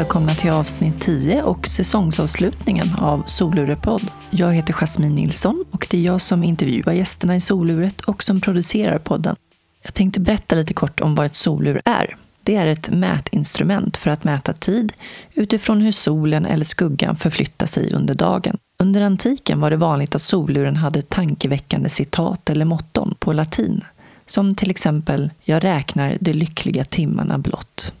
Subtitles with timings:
[0.00, 4.10] välkomna till avsnitt 10 och säsongsavslutningen av Solurepodd.
[4.30, 8.40] Jag heter Jasmine Nilsson och det är jag som intervjuar gästerna i Soluret och som
[8.40, 9.36] producerar podden.
[9.82, 12.16] Jag tänkte berätta lite kort om vad ett solur är.
[12.42, 14.92] Det är ett mätinstrument för att mäta tid
[15.34, 18.58] utifrån hur solen eller skuggan förflyttar sig under dagen.
[18.78, 23.84] Under antiken var det vanligt att soluren hade tankeväckande citat eller motton på latin,
[24.26, 27.92] som till exempel ”Jag räknar de lyckliga timmarna blott”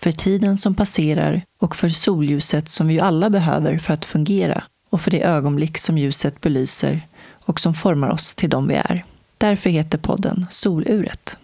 [0.00, 5.00] för tiden som passerar och för solljuset som vi alla behöver för att fungera och
[5.00, 7.06] för det ögonblick som ljuset belyser
[7.44, 9.04] och som formar oss till de vi är.
[9.38, 11.36] Därför heter podden Soluret.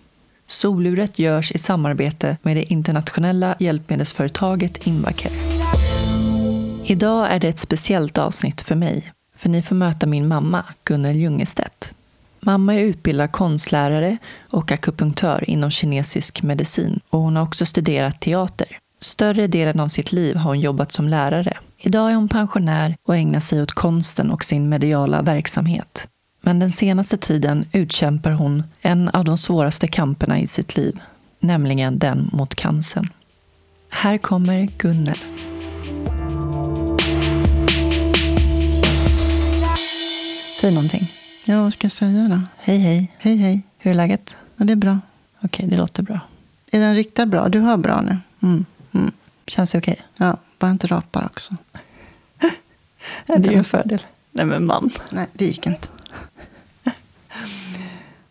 [0.47, 5.33] Soluret görs i samarbete med det internationella hjälpmedelsföretaget Invacare.
[6.85, 11.16] Idag är det ett speciellt avsnitt för mig, för ni får möta min mamma, Gunnel
[11.16, 11.95] Ljungestedt.
[12.46, 14.18] Mamma är utbildad konstlärare
[14.50, 18.78] och akupunktör inom kinesisk medicin och hon har också studerat teater.
[19.00, 21.59] Större delen av sitt liv har hon jobbat som lärare.
[21.78, 26.09] Idag är hon pensionär och ägnar sig åt konsten och sin mediala verksamhet.
[26.40, 31.00] Men den senaste tiden utkämpar hon en av de svåraste kamperna i sitt liv,
[31.40, 33.09] nämligen den mot cancern.
[33.90, 35.18] Här kommer Gunnel.
[40.60, 41.13] Säg någonting.
[41.46, 42.40] Ja, vad ska jag säga då?
[42.59, 43.12] Hej, hej.
[43.18, 43.62] Hej, hej.
[43.78, 44.37] Hur är läget?
[44.56, 44.98] Ja, det är bra.
[45.40, 46.20] Okej, det låter bra.
[46.70, 47.48] Är den riktigt bra?
[47.48, 48.18] Du hör bra nu?
[48.42, 48.64] Mm.
[48.92, 49.12] Mm.
[49.46, 50.00] Känns det okej?
[50.16, 51.56] Ja, bara inte rapar också.
[53.26, 54.02] Det är ju en fördel.
[54.30, 54.90] Nej, men man.
[55.10, 55.88] Nej, det gick inte.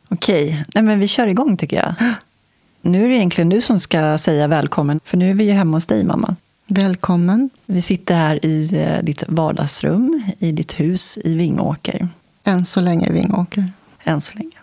[0.09, 1.95] Okej, Nej, men vi kör igång tycker jag.
[2.81, 5.78] Nu är det egentligen du som ska säga välkommen, för nu är vi ju hemma
[5.78, 6.36] hos dig mamma.
[6.67, 7.50] Välkommen.
[7.66, 12.09] Vi sitter här i eh, ditt vardagsrum, i ditt hus i Vingåker.
[12.44, 13.72] Än så länge Vingåker.
[14.04, 14.58] Än så länge.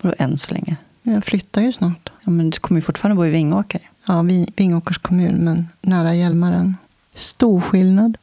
[0.00, 0.76] Vadå än så länge?
[1.02, 2.10] Jag flyttar ju snart.
[2.24, 3.90] Ja, men du kommer ju fortfarande bo i Vingåker.
[4.06, 6.76] Ja, vi, Vingåkers kommun, men nära Hjälmaren.
[7.14, 8.16] Stor skillnad.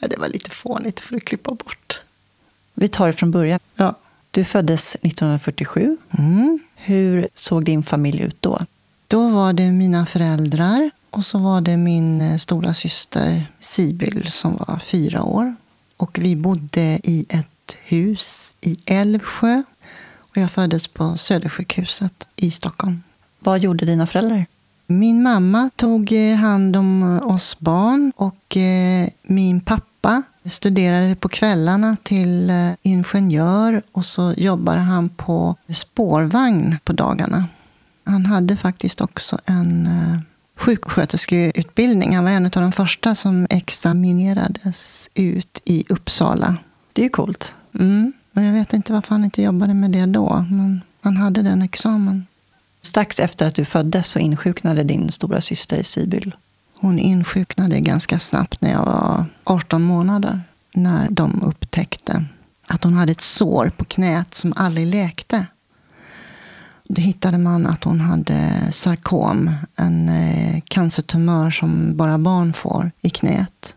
[0.00, 2.00] Det var lite fånigt för att klippa bort.
[2.74, 3.60] Vi tar det från början.
[3.76, 3.94] Ja.
[4.30, 5.96] Du föddes 1947.
[6.18, 6.58] Mm.
[6.74, 8.60] Hur såg din familj ut då?
[9.08, 14.56] Då var det mina föräldrar och så var det min eh, stora syster Sibyl som
[14.56, 15.54] var fyra år.
[15.96, 17.46] Och vi bodde i ett
[17.84, 19.62] hus i Älvsjö.
[20.18, 23.02] Och jag föddes på Södersjukhuset i Stockholm.
[23.38, 24.46] Vad gjorde dina föräldrar?
[24.86, 31.96] Min mamma tog eh, hand om oss barn och eh, min pappa studerade på kvällarna
[32.02, 37.44] till eh, ingenjör och så jobbade han på spårvagn på dagarna.
[38.04, 40.18] Han hade faktiskt också en eh,
[40.56, 42.16] sjuksköterskeutbildning.
[42.16, 46.56] Han var en av de första som examinerades ut i Uppsala.
[46.96, 47.54] Det är ju coolt.
[47.78, 48.12] Mm.
[48.34, 51.62] Och jag vet inte varför han inte jobbade med det då, men han hade den
[51.62, 52.26] examen.
[52.82, 56.34] Strax efter att du föddes så insjuknade din stora syster Sibyl.
[56.74, 60.40] Hon insjuknade ganska snabbt när jag var 18 månader.
[60.74, 62.24] När de upptäckte
[62.66, 65.46] att hon hade ett sår på knät som aldrig läkte.
[66.84, 73.10] Då hittade man att hon hade sarkom, en eh, cancertumör som bara barn får i
[73.10, 73.75] knät.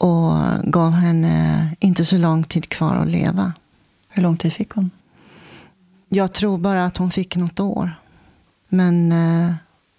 [0.00, 0.32] Och
[0.64, 3.52] gav henne inte så lång tid kvar att leva.
[4.08, 4.90] Hur lång tid fick hon?
[6.08, 7.94] Jag tror bara att hon fick något år.
[8.68, 9.52] Men eh,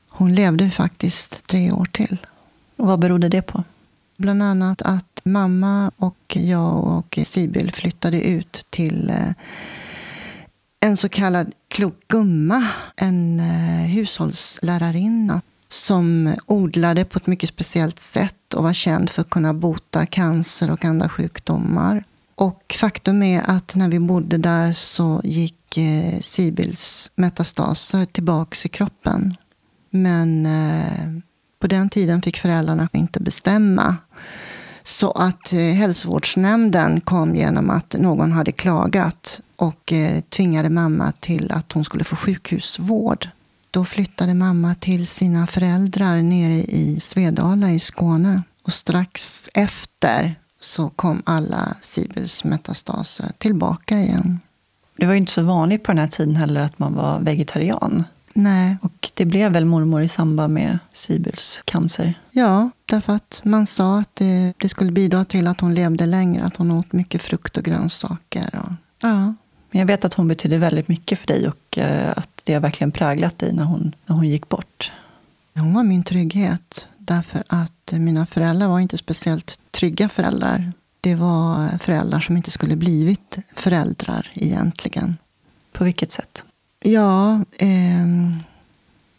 [0.10, 2.18] hon levde faktiskt tre år till.
[2.76, 3.64] Och vad berodde det på?
[4.18, 9.34] Bland annat att mamma och jag och Sibyl flyttade ut till eh,
[10.80, 12.68] en så kallad klok gumma.
[12.96, 15.42] En eh, hushållslärarinna
[15.74, 20.72] som odlade på ett mycket speciellt sätt och var känd för att kunna bota cancer
[20.72, 22.04] och andra sjukdomar.
[22.36, 28.70] Och faktum är att när vi bodde där så gick eh, Sibyls metastaser tillbaks i
[28.70, 29.36] kroppen.
[29.90, 31.22] Men eh,
[31.60, 33.98] på den tiden fick föräldrarna inte bestämma.
[34.84, 41.52] Så att eh, hälsovårdsnämnden kom genom att någon hade klagat och eh, tvingade mamma till
[41.52, 43.28] att hon skulle få sjukhusvård.
[43.72, 48.44] Då flyttade mamma till sina föräldrar nere i Svedala i Skåne.
[48.64, 54.40] Och strax efter så kom alla Sibyls metastaser tillbaka igen.
[54.98, 58.04] Det var ju inte så vanligt på den här tiden heller att man var vegetarian.
[58.34, 58.78] Nej.
[58.82, 62.14] Och det blev väl mormor i samband med Sibyls cancer?
[62.32, 66.44] Ja, därför att man sa att det, det, skulle bidra till att hon levde längre.
[66.44, 68.50] Att hon åt mycket frukt och grönsaker.
[68.64, 68.72] Och,
[69.02, 69.34] ja.
[69.72, 72.62] Men jag vet att hon betydde väldigt mycket för dig och eh, att det har
[72.62, 74.92] verkligen präglat dig när hon, när hon gick bort.
[75.56, 76.88] Hon var min trygghet.
[76.98, 80.72] Därför att mina föräldrar var inte speciellt trygga föräldrar.
[81.02, 85.18] Det var föräldrar som inte skulle blivit föräldrar egentligen.
[85.72, 86.46] På vilket sätt?
[86.84, 88.08] Ja, eh,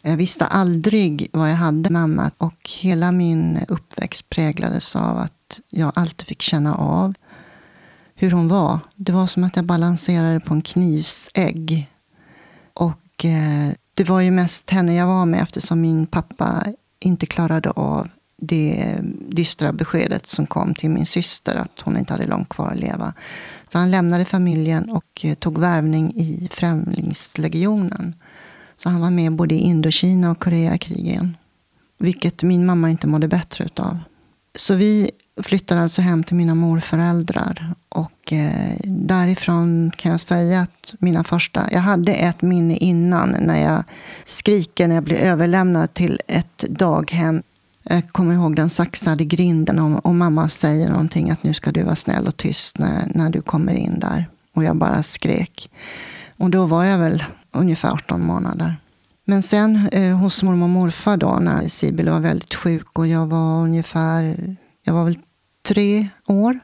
[0.01, 5.91] Jag visste aldrig vad jag hade mamma och hela min uppväxt präglades av att jag
[5.95, 7.13] alltid fick känna av
[8.15, 8.79] hur hon var.
[8.95, 11.89] Det var som att jag balanserade på en knivsägg.
[13.25, 16.65] Eh, det var ju mest henne jag var med eftersom min pappa
[16.99, 18.97] inte klarade av det
[19.29, 23.13] dystra beskedet som kom till min syster att hon inte hade långt kvar att leva.
[23.71, 28.15] Så han lämnade familjen och eh, tog värvning i Främlingslegionen.
[28.77, 31.37] Så han var med både i Indokina och Koreakrigen.
[31.97, 33.99] Vilket min mamma inte mådde bättre utav.
[34.55, 37.73] Så vi flyttade alltså hem till mina morföräldrar.
[37.89, 41.67] Och eh, därifrån kan jag säga att mina första...
[41.71, 43.83] Jag hade ett minne innan när jag
[44.25, 47.43] skriker när jag blir överlämnad till ett daghem.
[47.83, 51.83] Jag kommer ihåg den saxade grinden och, och mamma säger någonting att nu ska du
[51.83, 54.29] vara snäll och tyst när, när du kommer in där.
[54.55, 55.69] Och jag bara skrek.
[56.37, 58.75] Och då var jag väl ungefär 18 månader.
[59.25, 63.27] Men sen eh, hos mormor och morfar då, när Sibyl var väldigt sjuk och jag
[63.27, 65.19] var ungefär, jag var väl
[65.67, 66.59] tre år,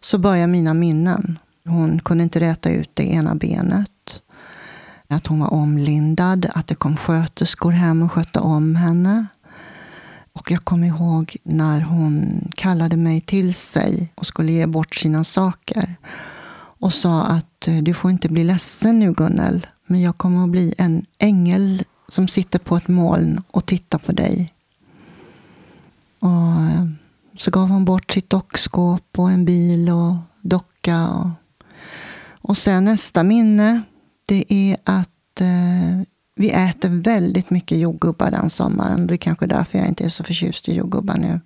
[0.00, 1.38] så började mina minnen.
[1.64, 4.22] Hon kunde inte räta ut det ena benet.
[5.08, 9.26] Att hon var omlindad, att det kom sköterskor hem och skötte om henne.
[10.32, 15.24] Och jag kommer ihåg när hon kallade mig till sig och skulle ge bort sina
[15.24, 15.96] saker.
[16.78, 19.66] Och sa att eh, du får inte bli ledsen nu Gunnel.
[19.86, 24.12] Men jag kommer att bli en ängel som sitter på ett moln och tittar på
[24.12, 24.52] dig.
[26.18, 26.86] Och eh,
[27.40, 31.08] så gav hon bort sitt dockskåp och en bil och docka.
[31.08, 31.28] Och,
[32.28, 33.82] och sen nästa minne,
[34.28, 36.06] det är att eh,
[36.36, 39.06] vi äter väldigt mycket jordgubbar den sommaren.
[39.06, 41.40] Det är kanske därför jag inte är så förtjust i jordgubbar nu.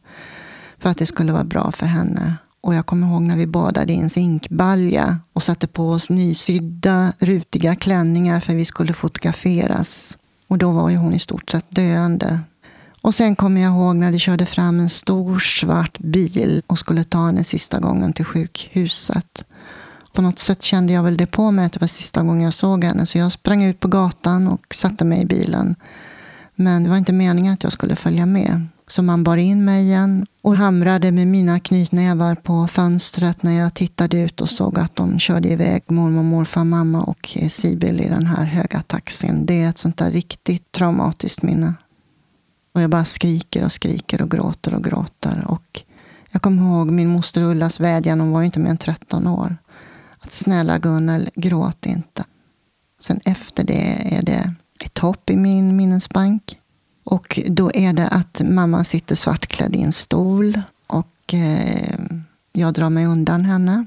[0.79, 2.37] För att det skulle vara bra för henne.
[2.61, 7.13] Och jag kommer ihåg när vi badade i en zinkbalja och satte på oss nysydda,
[7.19, 10.19] rutiga klänningar för vi skulle fotograferas.
[10.49, 12.41] Och då var ju hon i stort sett döende.
[13.03, 17.05] Och sen kommer jag ihåg när det körde fram en stor svart bil och skulle
[17.05, 19.45] ta henne sista gången till sjukhuset.
[20.13, 22.55] På något sätt kände jag väl det på mig att det var sista gången jag
[22.55, 23.07] såg henne.
[23.07, 25.77] Så jag sprang ut på gatan och satte mig i bilen.
[26.55, 28.67] Men det var inte meningen att jag skulle följa med.
[28.87, 33.75] Så man bar in mig igen och hamrade med mina knytnävar på fönstret när jag
[33.75, 38.09] tittade ut och såg att de körde iväg mormor, morfar, mamma och eh, Sibyl i
[38.09, 39.47] den här höga taxin.
[39.47, 41.75] Det är ett sånt där riktigt traumatiskt minne.
[42.73, 45.45] Och jag bara skriker och skriker och gråter och gråter.
[45.47, 45.83] Och
[46.31, 49.57] jag kommer ihåg min moster Ullas vädjan, hon var ju inte mer än 13 år.
[50.19, 52.25] Att snälla Gunnel, gråt inte.
[53.01, 56.59] Sen efter det är det ett hopp i min minnesbank.
[57.05, 61.99] Och då är det att mamma sitter svartklädd i en stol och eh,
[62.53, 63.87] jag drar mig undan henne.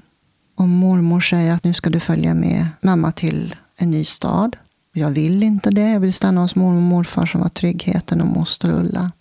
[0.56, 4.58] Och mormor säger att nu ska du följa med mamma till en ny stad.
[4.94, 5.90] Jag vill inte det.
[5.90, 9.12] Jag vill stanna hos mormor och morfar som var tryggheten och moster Ulla.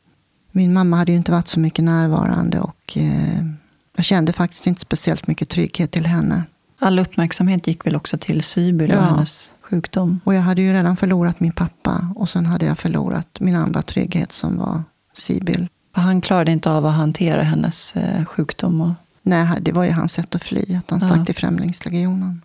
[0.50, 3.44] Min mamma hade ju inte varit så mycket närvarande och eh,
[3.96, 6.44] jag kände faktiskt inte speciellt mycket trygghet till henne.
[6.78, 9.00] All uppmärksamhet gick väl också till Sybil och ja.
[9.00, 10.20] hennes sjukdom?
[10.24, 13.82] Och jag hade ju redan förlorat min pappa och sen hade jag förlorat min andra
[13.82, 14.82] trygghet som var
[15.14, 15.69] Sibyl.
[15.92, 18.81] Han klarade inte av att hantera hennes eh, sjukdom?
[18.81, 18.93] Och...
[19.22, 21.24] Nej, det var ju hans sätt att fly, att han stack ja.
[21.24, 22.43] till Främlingslegionen.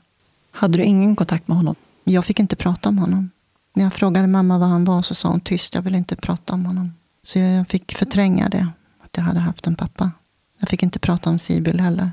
[0.51, 1.75] Hade du ingen kontakt med honom?
[2.09, 3.29] Jag fick inte prata om honom.
[3.75, 6.53] När jag frågade mamma vad han var så sa hon tyst, jag vill inte prata
[6.53, 6.93] om honom.
[7.23, 8.67] Så jag fick förtränga det,
[8.99, 10.11] att jag hade haft en pappa.
[10.59, 12.11] Jag fick inte prata om Sibyl heller.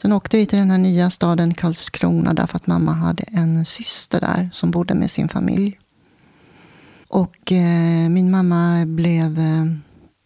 [0.00, 4.20] Sen åkte vi till den här nya staden Karlskrona därför att mamma hade en syster
[4.20, 5.78] där som bodde med sin familj.
[7.08, 9.64] Och eh, min mamma blev eh,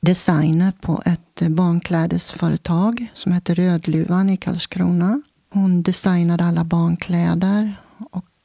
[0.00, 5.22] designer på ett barnklädesföretag som hette Rödluvan i Karlskrona.
[5.52, 7.74] Hon designade alla barnkläder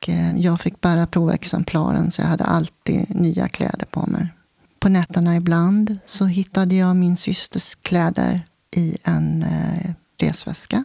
[0.01, 4.27] och eh, jag fick bära provexemplaren så jag hade alltid nya kläder på mig.
[4.79, 8.41] På nätterna ibland så hittade jag min systers kläder
[8.75, 10.84] i en eh, resväska.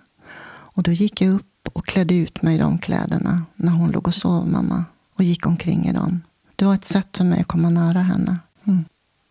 [0.49, 4.07] Och då gick jag upp och klädde ut mig i de kläderna när hon låg
[4.07, 4.85] och sov, mamma.
[5.15, 6.21] Och gick omkring i dem.
[6.57, 8.39] Det var ett sätt för mig att komma nära henne.
[8.65, 8.85] Mm.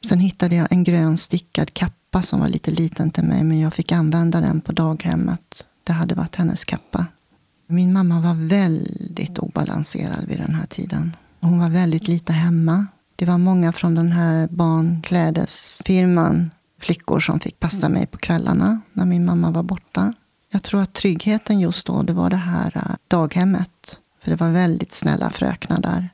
[0.05, 3.73] Sen hittade jag en grön stickad kappa som var lite liten till mig, men jag
[3.73, 5.67] fick använda den på daghemmet.
[5.83, 7.05] Det hade varit hennes kappa.
[7.67, 11.15] Min mamma var väldigt obalanserad vid den här tiden.
[11.39, 12.87] Hon var väldigt lite hemma.
[13.15, 19.05] Det var många från den här barnklädesfirman, flickor som fick passa mig på kvällarna när
[19.05, 20.13] min mamma var borta.
[20.51, 23.99] Jag tror att tryggheten just då, det var det här äh, daghemmet.
[24.23, 26.09] För det var väldigt snälla fröknar där.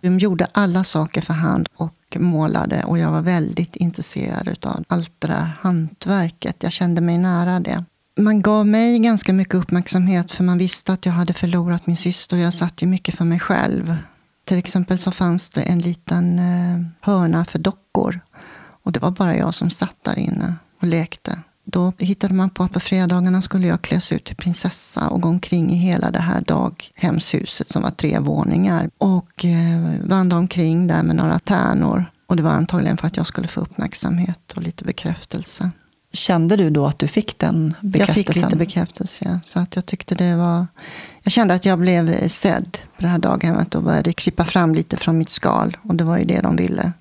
[0.00, 5.12] De gjorde alla saker för hand och målade och jag var väldigt intresserad av allt
[5.18, 6.62] det där hantverket.
[6.62, 7.84] Jag kände mig nära det.
[8.20, 12.36] Man gav mig ganska mycket uppmärksamhet för man visste att jag hade förlorat min syster.
[12.36, 13.96] Jag satt ju mycket för mig själv.
[14.44, 18.20] Till exempel så fanns det en liten eh, hörna för dockor.
[18.82, 21.40] Och det var bara jag som satt där inne och lekte.
[21.64, 25.28] Då hittade man på att på fredagarna skulle jag kläs ut till prinsessa och gå
[25.28, 28.90] omkring i hela det här daghemshuset som var tre våningar.
[28.98, 32.04] Och eh, vandra omkring där med några tärnor.
[32.26, 35.70] Och det var antagligen för att jag skulle få uppmärksamhet och lite bekräftelse.
[36.12, 38.16] Kände du då att du fick den bekräftelsen?
[38.16, 39.40] Jag fick lite bekräftelse, ja.
[39.44, 40.66] Så att jag tyckte det var...
[41.22, 44.96] Jag kände att jag blev sedd på det här daghemmet och började krypa fram lite
[44.96, 45.76] från mitt skal.
[45.82, 46.92] Och det var ju det de ville.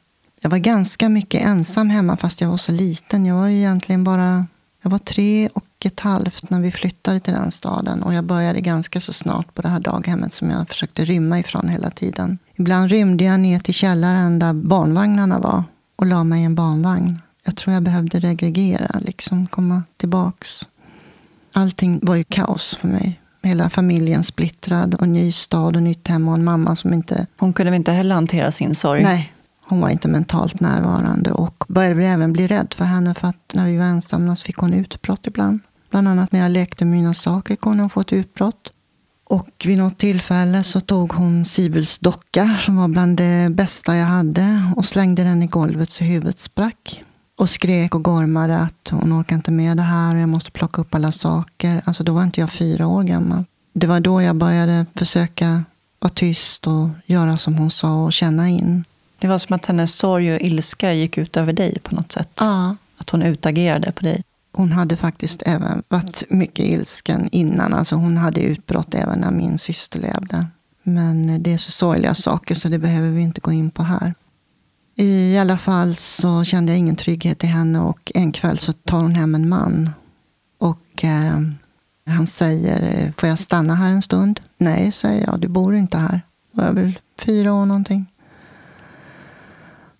[0.41, 3.25] Jag var ganska mycket ensam hemma fast jag var så liten.
[3.25, 4.45] Jag var ju egentligen bara...
[4.81, 8.03] Jag var tre och ett halvt när vi flyttade till den staden.
[8.03, 11.69] Och jag började ganska så snart på det här daghemmet som jag försökte rymma ifrån
[11.69, 12.37] hela tiden.
[12.55, 15.63] Ibland rymde jag ner till källaren där barnvagnarna var
[15.95, 20.67] och la mig i en barnvagn jag tror jag behövde regregera, liksom komma tillbaks.
[21.53, 23.21] Allting var ju kaos för mig.
[23.43, 27.27] Hela familjen splittrad och ny stad och nytt hem och en mamma som inte...
[27.37, 29.03] Hon kunde väl inte heller hantera sin sorg?
[29.03, 33.51] Nej, hon var inte mentalt närvarande och började även bli rädd för henne för att
[33.53, 35.59] när vi var ensamma så fick hon utbrott ibland.
[35.89, 38.71] Bland annat när jag lekte med mina saker kunde hon få ett utbrott.
[39.23, 44.05] Och vid något tillfälle så tog hon Sibels docka, som var bland det bästa jag
[44.05, 47.03] hade, och slängde den i golvet så huvudet sprack
[47.37, 50.81] och skrek och gormade att hon orkar inte med det här och jag måste plocka
[50.81, 51.81] upp alla saker.
[51.85, 53.43] Alltså då var inte jag fyra år gammal.
[53.73, 55.63] Det var då jag började försöka
[55.99, 58.83] vara tyst och göra som hon sa och känna in.
[59.19, 62.29] Det var som att hennes sorg och ilska gick ut över dig på något sätt.
[62.39, 62.75] Ja.
[62.97, 64.23] Att hon utagerade på dig.
[64.51, 67.73] Hon hade faktiskt även varit mycket ilsken innan.
[67.73, 70.47] Alltså hon hade utbrott även när min syster levde.
[70.83, 74.13] Men det är så sorgliga saker så det behöver vi inte gå in på här.
[74.99, 79.01] I alla fall så kände jag ingen trygghet i henne och en kväll så tar
[79.01, 79.89] hon hem en man.
[80.57, 81.41] Och eh,
[82.05, 84.39] han säger, eh, får jag stanna här en stund?
[84.57, 86.21] Nej, säger jag, du bor inte här.
[86.51, 88.05] Jag är väl fyra år någonting.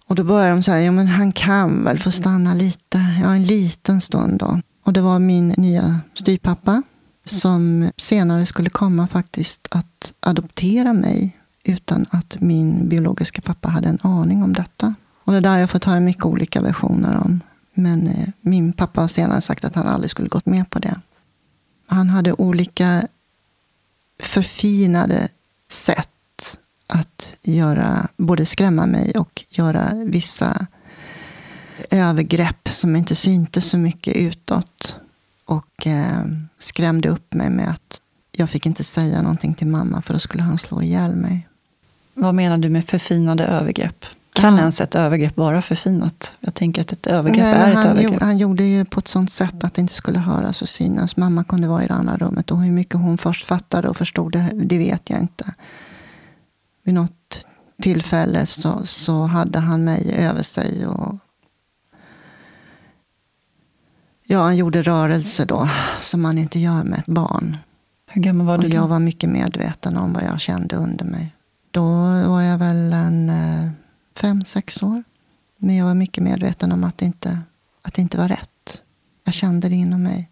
[0.08, 3.44] Och då börjar de säga, ja men han kan väl få stanna lite, ja en
[3.44, 4.62] liten stund då.
[4.84, 6.84] Och det var min nya styrpappa
[7.26, 11.37] som senare skulle komma faktiskt att adoptera mig
[11.68, 14.94] utan att min biologiska pappa hade en aning om detta.
[15.24, 17.42] Och det där har jag fått höra mycket olika versioner om.
[17.74, 21.00] Men eh, min pappa har senare sagt att han aldrig skulle gått med på det.
[21.88, 23.08] Han hade olika
[24.20, 25.30] förfinade
[25.70, 26.58] sätt
[26.88, 30.68] att göra, både skrämma mig och göra vissa
[31.90, 35.00] övergrepp som inte syntes så mycket utåt.
[35.46, 36.24] Och eh,
[36.60, 40.44] skrämde upp mig med att jag fick inte säga någonting till mamma för då skulle
[40.44, 41.48] han slå ihjäl mig.
[42.20, 44.06] Vad menar du med förfinade övergrepp?
[44.34, 44.60] Kan ja.
[44.60, 46.32] ens ett övergrepp vara förfinat?
[46.40, 48.22] Jag tänker att ett övergrepp Nej, är ett han övergrepp.
[48.22, 51.18] han gjorde ju på ett sånt sätt att det inte skulle höras och synas.
[51.18, 52.52] Mamma kunde vara i det andra rummet.
[52.52, 55.54] Och hur mycket hon först fattade och förstod det, det vet jag inte.
[56.84, 57.46] Vid något
[57.82, 60.88] tillfälle så, så hade han mig över sig.
[60.88, 61.18] Och,
[64.24, 65.70] ja, han gjorde rörelser då,
[66.00, 67.58] som man inte gör med ett barn.
[68.08, 71.34] Hur gammal var du och Jag var mycket medveten om vad jag kände under mig.
[71.78, 71.86] Då
[72.30, 73.70] var jag väl en eh,
[74.22, 75.04] fem, sex år.
[75.58, 77.40] Men jag var mycket medveten om att det inte,
[77.82, 78.84] att det inte var rätt.
[79.24, 80.30] Jag kände det inom mig.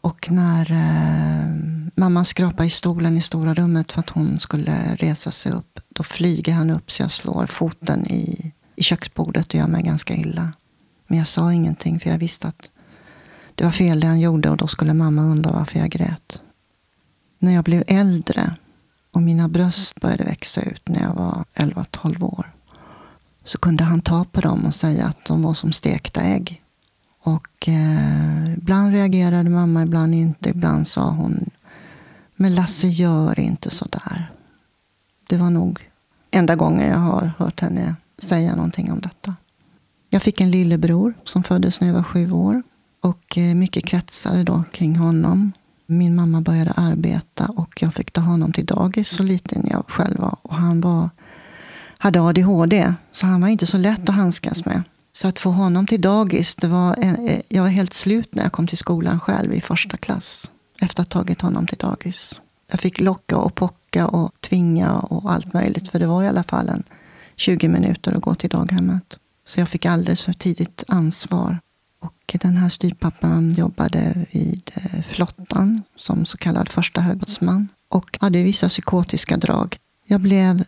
[0.00, 1.54] Och när eh,
[1.94, 6.02] mamma skrapade i stolen i stora rummet för att hon skulle resa sig upp, då
[6.02, 10.52] flyger han upp så jag slår foten i, i köksbordet och gör mig ganska illa.
[11.06, 12.70] Men jag sa ingenting för jag visste att
[13.54, 16.42] det var fel det han gjorde och då skulle mamma undra varför jag grät.
[17.38, 18.56] När jag blev äldre
[19.12, 22.52] och mina bröst började växa ut när jag var 11-12 år
[23.44, 26.62] så kunde han ta på dem och säga att de var som stekta ägg.
[27.22, 30.50] Och eh, ibland reagerade mamma, ibland inte.
[30.50, 31.50] Ibland sa hon,
[32.36, 34.32] men Lasse gör inte så där.
[35.28, 35.90] Det var nog
[36.30, 39.36] enda gången jag har hört henne säga någonting om detta.
[40.10, 42.62] Jag fick en lillebror som föddes när jag var sju år.
[43.00, 45.52] Och eh, mycket kretsade då kring honom.
[45.90, 50.18] Min mamma började arbeta och jag fick ta honom till dagis så liten jag själv
[50.18, 50.36] var.
[50.42, 51.10] Och han var,
[51.98, 54.82] hade ADHD, så han var inte så lätt att handskas med.
[55.12, 58.42] Så att få honom till dagis, det var en, eh, jag var helt slut när
[58.42, 60.50] jag kom till skolan själv i första klass.
[60.80, 62.40] Efter att ha tagit honom till dagis.
[62.70, 65.88] Jag fick locka och pocka och tvinga och allt möjligt.
[65.88, 66.82] För det var i alla fall en
[67.36, 69.18] 20 minuter att gå till daghemmet.
[69.46, 71.58] Så jag fick alldeles för tidigt ansvar.
[72.28, 78.42] Och den här styrpappan jobbade vid eh, flottan som så kallad första högbåtsman och hade
[78.42, 79.78] vissa psykotiska drag.
[80.06, 80.64] Jag blev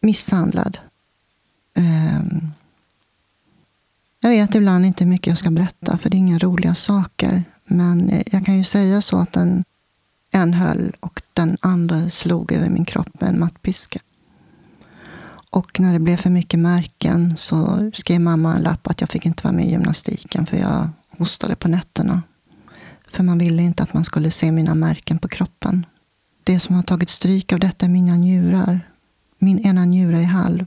[0.00, 0.78] misshandlad.
[1.74, 2.52] Ehm,
[4.20, 7.44] jag vet ibland inte hur mycket jag ska berätta, för det är inga roliga saker.
[7.64, 9.64] Men eh, jag kan ju säga så att den,
[10.30, 14.00] en höll och den andra slog över min kropp med en mattpiska.
[15.54, 19.26] Och när det blev för mycket märken så skrev mamma en lapp att jag fick
[19.26, 22.22] inte vara med i gymnastiken för jag hostade på nätterna.
[23.08, 25.86] För man ville inte att man skulle se mina märken på kroppen.
[26.44, 28.80] Det som har tagit stryk av detta är mina njurar.
[29.38, 30.66] Min ena njure är halv.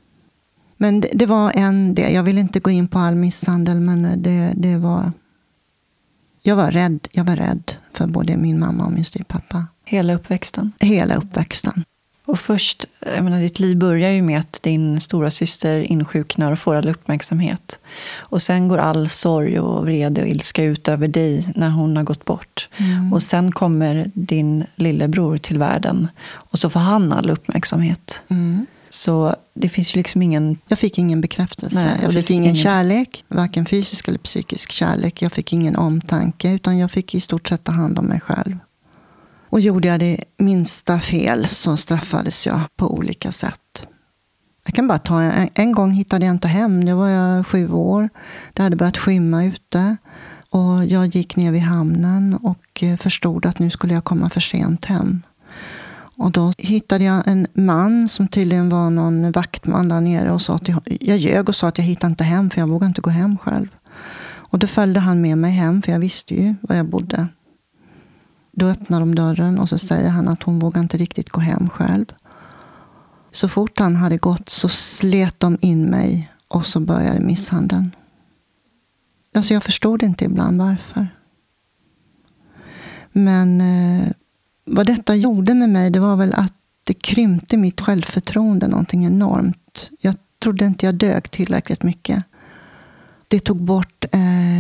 [0.78, 2.14] Men det, det, var en del.
[2.14, 5.12] Jag vill inte gå in på all misshandel, men det, det var...
[6.42, 7.08] Jag var rädd.
[7.12, 9.68] Jag var rädd för både min mamma och min styvpappa.
[9.86, 10.72] Hela uppväxten?
[10.80, 11.84] Hela uppväxten.
[12.28, 16.60] Och först, jag menar, ditt liv börjar ju med att din stora syster insjuknar och
[16.60, 17.80] får all uppmärksamhet.
[18.18, 22.04] Och sen går all sorg och vrede och ilska ut över dig när hon har
[22.04, 22.70] gått bort.
[22.78, 23.14] Mm.
[23.14, 28.24] Och sen kommer din lillebror till världen och så får han all uppmärksamhet.
[28.28, 28.66] Mm.
[28.90, 30.58] Så det finns ju liksom ingen...
[30.68, 31.86] Jag fick ingen bekräftelse.
[31.86, 35.22] Nej, jag fick, ingen, ingen kärlek, varken fysisk eller psykisk kärlek.
[35.22, 38.58] Jag fick ingen omtanke, utan jag fick i stort sett ta hand om mig själv.
[39.50, 43.88] Och gjorde jag det minsta fel så straffades jag på olika sätt.
[44.66, 46.86] Jag kan bara ta en, en gång hittade jag inte hem.
[46.86, 48.10] Då var jag sju år.
[48.54, 49.98] Det hade börjat skymma ute.
[50.50, 54.42] Och jag gick ner vid hamnen och eh, förstod att nu skulle jag komma för
[54.42, 55.22] sent hem.
[56.18, 60.32] Och då hittade jag en man som tydligen var någon vaktman där nere.
[60.32, 62.68] Och sa att jag, jag ljög och sa att jag hittade inte hem för jag
[62.68, 63.68] vågade inte gå hem själv.
[64.50, 67.28] Och då följde han med mig hem för jag visste ju var jag bodde.
[68.60, 71.70] Då öppnar de dörren och så säger han att hon vågar inte riktigt gå hem
[71.70, 72.06] själv.
[73.32, 77.96] Så fort han hade gått så slet de in mig och så började misshandeln.
[79.36, 81.08] Alltså jag förstod inte ibland varför.
[83.12, 84.08] Men eh,
[84.66, 89.90] vad detta gjorde med mig, det var väl att det krympte mitt självförtroende någonting enormt.
[90.02, 92.24] Jag trodde inte jag dög tillräckligt mycket.
[93.28, 94.57] Det tog bort eh,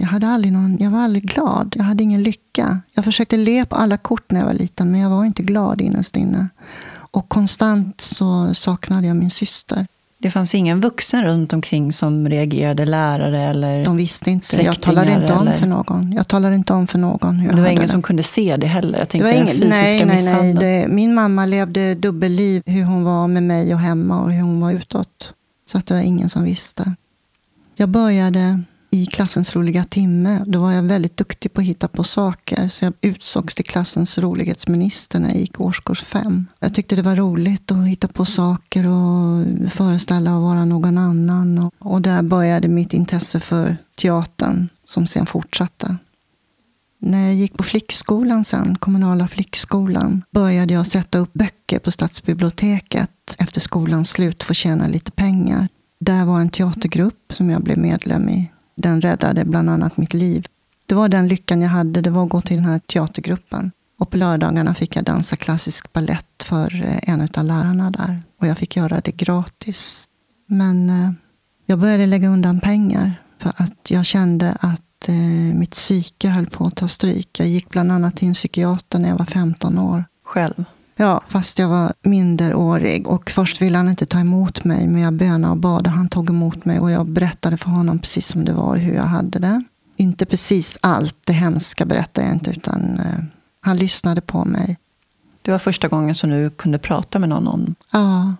[0.00, 1.74] jag, hade aldrig någon, jag var aldrig glad.
[1.76, 2.80] Jag hade ingen lycka.
[2.94, 5.80] Jag försökte le på alla kort när jag var liten, men jag var inte glad
[5.80, 6.48] innerst inne.
[6.92, 9.86] Och konstant så saknade jag min syster.
[10.18, 14.62] Det fanns ingen vuxen runt omkring som reagerade, lärare eller De visste inte.
[14.62, 15.58] Jag talade inte om eller...
[15.58, 16.12] för någon.
[16.12, 17.88] Jag talade inte om för någon hur Det var ingen det.
[17.88, 18.98] som kunde se det heller?
[18.98, 20.54] Jag tänkte det var ingen, den fysiska nej, nej, nej.
[20.54, 24.60] Det, min mamma levde dubbelliv, hur hon var med mig och hemma och hur hon
[24.60, 25.34] var utåt.
[25.72, 26.94] Så att det var ingen som visste.
[27.74, 30.44] Jag började i klassens roliga timme.
[30.46, 32.68] Då var jag väldigt duktig på att hitta på saker.
[32.68, 36.46] Så jag utsågs till klassens rolighetsminister när jag gick årskurs fem.
[36.58, 41.70] Jag tyckte det var roligt att hitta på saker och föreställa och vara någon annan.
[41.78, 45.96] Och där började mitt intresse för teatern som sen fortsatte.
[47.02, 53.36] När jag gick på flickskolan sen, kommunala flickskolan, började jag sätta upp böcker på stadsbiblioteket
[53.38, 55.68] efter skolans slut för att tjäna lite pengar.
[56.00, 58.50] Där var en teatergrupp som jag blev medlem i
[58.80, 60.46] den räddade bland annat mitt liv.
[60.86, 63.70] Det var den lyckan jag hade, det var att gå till den här teatergruppen.
[63.98, 68.22] Och på lördagarna fick jag dansa klassisk ballett för eh, en av lärarna där.
[68.40, 70.08] Och jag fick göra det gratis.
[70.46, 71.10] Men eh,
[71.66, 75.14] jag började lägga undan pengar för att jag kände att eh,
[75.54, 77.40] mitt psyke höll på att ta stryk.
[77.40, 80.04] Jag gick bland annat till en psykiater när jag var 15 år.
[80.24, 80.64] Själv?
[81.00, 83.08] Ja, fast jag var minderårig.
[83.08, 86.08] Och först ville han inte ta emot mig, men jag bönade och bad och han
[86.08, 86.80] tog emot mig.
[86.80, 89.64] Och jag berättade för honom precis som det var, hur jag hade det.
[89.96, 93.24] Inte precis allt det hemska berättade jag inte, utan eh,
[93.60, 94.78] han lyssnade på mig.
[95.42, 97.74] Det var första gången som du kunde prata med någon om...
[97.92, 98.34] Ja,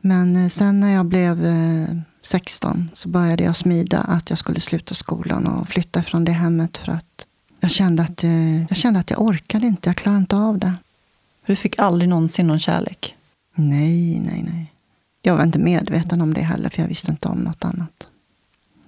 [0.00, 4.60] men eh, sen när jag blev eh, 16 så började jag smida att jag skulle
[4.60, 7.26] sluta skolan och flytta från det hemmet för att
[7.60, 10.72] jag kände att, eh, jag kände att jag orkade inte, jag klarade inte av det.
[11.46, 13.16] Du fick aldrig någonsin någon kärlek?
[13.54, 14.72] Nej, nej, nej.
[15.22, 18.08] Jag var inte medveten om det heller, för jag visste inte om något annat.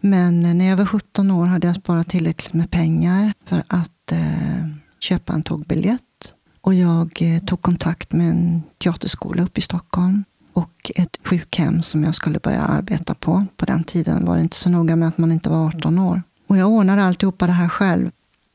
[0.00, 4.12] Men eh, när jag var 17 år hade jag sparat tillräckligt med pengar för att
[4.12, 4.68] eh,
[5.00, 6.34] köpa en tågbiljett.
[6.60, 12.04] Och jag eh, tog kontakt med en teaterskola uppe i Stockholm och ett sjukhem som
[12.04, 13.46] jag skulle börja arbeta på.
[13.56, 16.22] På den tiden var det inte så noga med att man inte var 18 år.
[16.46, 18.10] Och jag ordnade alltihopa det här själv.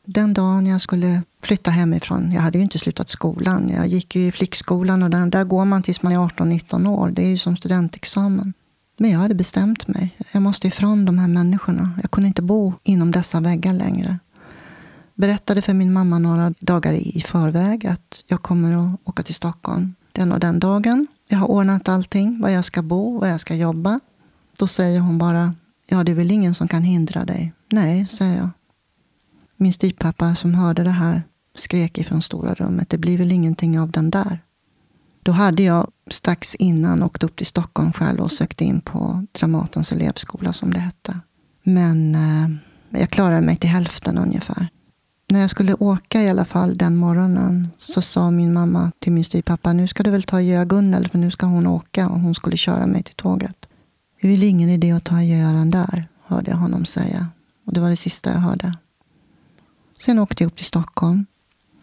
[0.06, 3.70] Den dagen jag skulle flytta hemifrån, jag hade ju inte slutat skolan.
[3.70, 7.10] Jag gick ju i flickskolan och där, där går man tills man är 18-19 år.
[7.10, 8.54] Det är ju som studentexamen.
[8.98, 10.18] Men jag hade bestämt mig.
[10.32, 11.92] Jag måste ifrån de här människorna.
[12.02, 14.20] Jag kunde inte bo inom dessa väggar längre.
[15.16, 19.96] Berättade för min mamma några dagar i förväg att jag kommer att åka till Stockholm
[20.12, 21.08] den och den dagen.
[21.30, 24.00] Jag har ordnat allting, var jag ska bo, var jag ska jobba.
[24.60, 25.54] Då säger hon bara,
[25.88, 27.54] ja det är väl ingen som kan hindra dig.
[27.70, 28.50] Nej, säger jag.
[29.63, 31.23] Min styvpappa som hörde det här
[31.56, 32.89] skrek ifrån stora rummet.
[32.89, 34.39] Det blir väl ingenting av den där.
[35.23, 39.91] Då hade jag strax innan åkt upp till Stockholm själv och sökt in på Dramatens
[39.91, 41.19] elevskola som det hette.
[41.63, 44.67] Men eh, jag klarade mig till hälften ungefär.
[45.30, 49.23] när jag skulle åka i alla fall den morgonen så sa min mamma till min
[49.23, 52.36] styvpappa, nu ska du väl ta adjö Gunnel, för nu ska hon åka och hon
[52.36, 53.65] skulle köra mig till tåget.
[54.21, 57.28] Det är väl ingen idé att ta Göran där, hörde jag honom säga.
[57.65, 58.73] Och det var det sista jag hörde.
[60.06, 61.26] Sen åkte jag upp till Stockholm.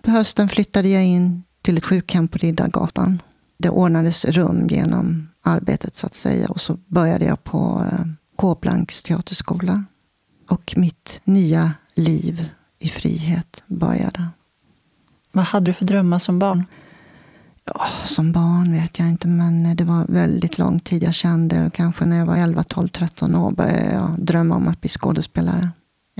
[0.03, 3.23] På hösten flyttade jag in till ett sjukhem på Riddargatan.
[3.59, 6.49] Det ordnades rum genom arbetet så att säga.
[6.49, 8.07] Och så började jag på eh,
[8.37, 8.59] K.
[8.61, 9.85] Blanks teaterskola.
[10.49, 14.29] Och mitt nya liv i frihet började.
[15.33, 16.65] Vad hade du för drömmar som barn?
[17.65, 21.03] Ja, som barn vet jag inte, men det var väldigt lång tid.
[21.03, 24.81] Jag kände kanske när jag var 11, 12, 13 år började jag drömma om att
[24.81, 25.71] bli skådespelare.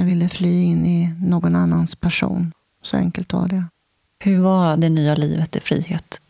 [0.01, 2.53] Jag ville fly in i någon annans person.
[2.83, 3.65] Så enkelt var det.
[4.19, 6.21] Hur var det nya livet i frihet?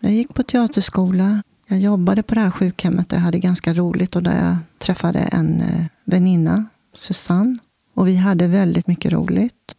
[0.00, 1.42] Jag gick på teaterskola.
[1.68, 5.18] Jag jobbade på det här sjukhemmet där jag hade ganska roligt och där jag träffade
[5.18, 7.58] en eh, väninna, Susanne.
[7.94, 9.74] Och vi hade väldigt mycket roligt.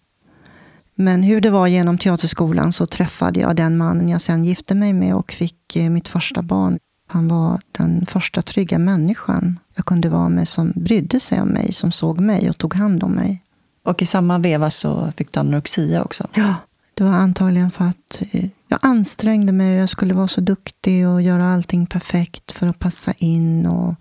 [0.96, 4.94] Men hur det var genom teaterskolan så träffade jag den mannen jag sen gifte mig
[4.94, 6.80] med och fick eh, mitt första barn.
[7.08, 11.74] Han var den första trygga människan jag kunde vara med som brydde sig om mig,
[11.74, 13.44] som såg mig och tog hand om mig.
[13.84, 16.28] Och i samma veva så fick du anorexia också?
[16.34, 16.56] Ja,
[16.94, 21.08] det var antagligen för att eh, jag ansträngde mig och jag skulle vara så duktig
[21.08, 23.66] och göra allting perfekt för att passa in.
[23.66, 23.96] Och,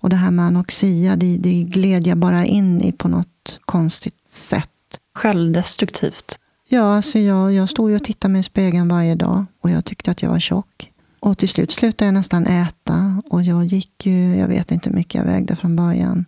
[0.00, 4.28] och det här med anorexia, det, det gled jag bara in i på något konstigt
[4.28, 4.68] sätt.
[5.14, 6.38] Självdestruktivt?
[6.68, 9.84] Ja, alltså jag, jag stod ju och tittade mig i spegeln varje dag och jag
[9.84, 10.91] tyckte att jag var tjock.
[11.22, 14.96] Och till slut slutade jag nästan äta och jag gick ju, jag vet inte hur
[14.96, 16.24] mycket jag vägde från början.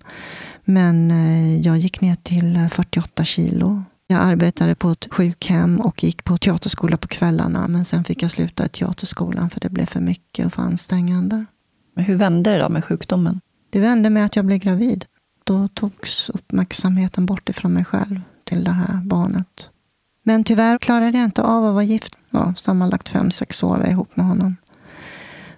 [0.64, 3.82] Men eh, jag gick ner till 48 kilo.
[4.06, 7.68] Jag arbetade på ett sjukhem och gick på teaterskola på kvällarna.
[7.68, 11.44] Men sen fick jag sluta i teaterskolan för det blev för mycket och för ansträngande.
[11.96, 13.40] Men hur vände det då med sjukdomen?
[13.70, 15.04] Det vände med att jag blev gravid.
[15.44, 19.68] Då togs uppmärksamheten bort ifrån mig själv till det här barnet.
[20.22, 22.18] Men tyvärr klarade jag inte av att vara gift.
[22.30, 24.56] Ja, sammanlagt fem, sex år var jag ihop med honom.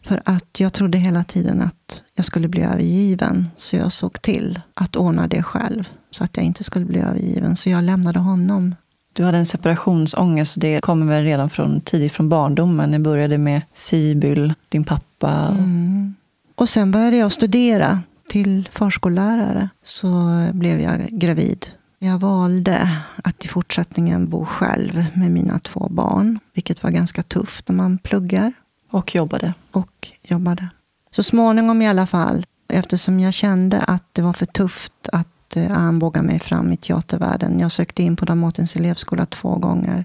[0.06, 3.48] För att jag trodde hela tiden att jag skulle bli övergiven.
[3.56, 5.88] Så jag såg till att ordna det själv.
[6.10, 7.56] Så att jag inte skulle bli övergiven.
[7.56, 8.74] Så jag lämnade honom.
[9.12, 10.60] Du hade en separationsångest.
[10.60, 12.90] Det kommer väl redan från, tidigt från barndomen.
[12.90, 15.30] Det började med Sibyl, din pappa.
[15.30, 16.14] Mm.
[16.54, 19.68] Och sen började jag studera till förskollärare.
[19.84, 20.08] Så
[20.52, 21.66] blev jag gravid.
[21.98, 22.90] Jag valde
[23.24, 26.38] att i fortsättningen bo själv med mina två barn.
[26.54, 28.52] Vilket var ganska tufft när man pluggar.
[28.90, 29.54] Och jobbade.
[29.70, 30.68] Och jobbade.
[31.10, 35.78] Så småningom i alla fall, eftersom jag kände att det var för tufft att eh,
[35.78, 37.60] armbåga mig fram i teatervärlden.
[37.60, 40.04] Jag sökte in på Dramatens elevskola två gånger.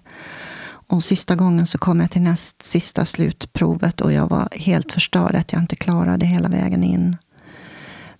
[0.63, 5.35] Och sista gången så kom jag till näst sista slutprovet och jag var helt förstörd
[5.35, 7.17] att jag inte klarade hela vägen in.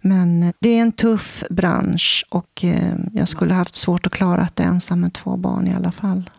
[0.02, 4.50] Men eh, det är en tuff bransch och eh, jag skulle haft svårt att klara
[4.54, 6.30] det ensam med två barn i alla fall.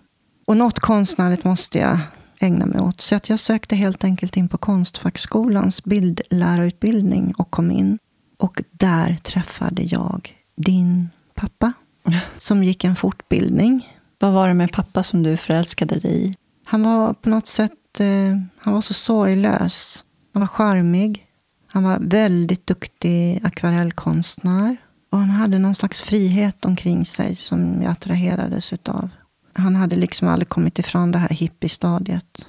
[0.47, 1.99] Och något konstnärligt måste jag
[2.43, 3.01] ägna mig åt.
[3.01, 7.99] Så att jag sökte helt enkelt in på Konstfackskolans bildlärarutbildning och kom in.
[8.39, 11.73] Och där träffade jag din pappa,
[12.39, 13.89] som gick en fortbildning.
[14.19, 16.37] Vad var det med pappa som du förälskade dig i?
[16.65, 20.05] Han var på något sätt eh, han var så sorglös.
[20.33, 21.27] Han var charmig.
[21.67, 24.77] Han var väldigt duktig akvarellkonstnär.
[25.11, 29.11] Och han hade någon slags frihet omkring sig som jag attraherades utav.
[29.53, 32.49] Han hade liksom aldrig kommit ifrån det här hippiestadiet.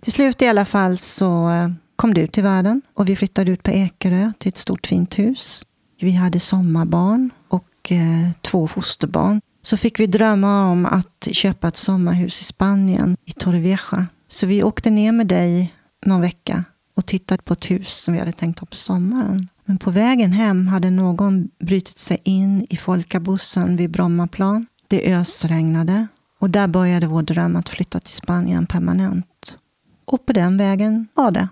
[0.00, 3.62] Till slut i alla fall så eh, kom du till världen och vi flyttade ut
[3.62, 5.66] på Ekerö till ett stort fint hus.
[6.00, 9.40] Vi hade sommarbarn och eh, två fosterbarn.
[9.62, 14.06] Så fick vi drömma om att köpa ett sommarhus i Spanien, i Torrevieja.
[14.28, 15.74] Så vi åkte ner med dig
[16.06, 16.64] någon vecka
[16.96, 19.48] och tittade på ett hus som vi hade tänkt ha på sommaren.
[19.64, 24.66] Men på vägen hem hade någon brutit sig in i folkabussen vid Brommaplan.
[24.88, 26.06] Det ösregnade
[26.38, 29.58] och där började vår dröm att flytta till Spanien permanent.
[30.04, 31.48] Och på den vägen var det.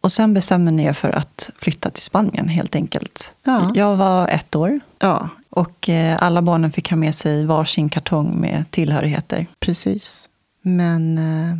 [0.00, 3.34] Och sen bestämde ni er för att flytta till Spanien helt enkelt.
[3.44, 3.72] Ja.
[3.74, 4.80] Jag var ett år.
[4.98, 5.28] Ja.
[5.50, 9.46] Och eh, alla barnen fick ha med sig varsin kartong med tillhörigheter.
[9.60, 10.28] Precis.
[10.62, 11.58] Men eh,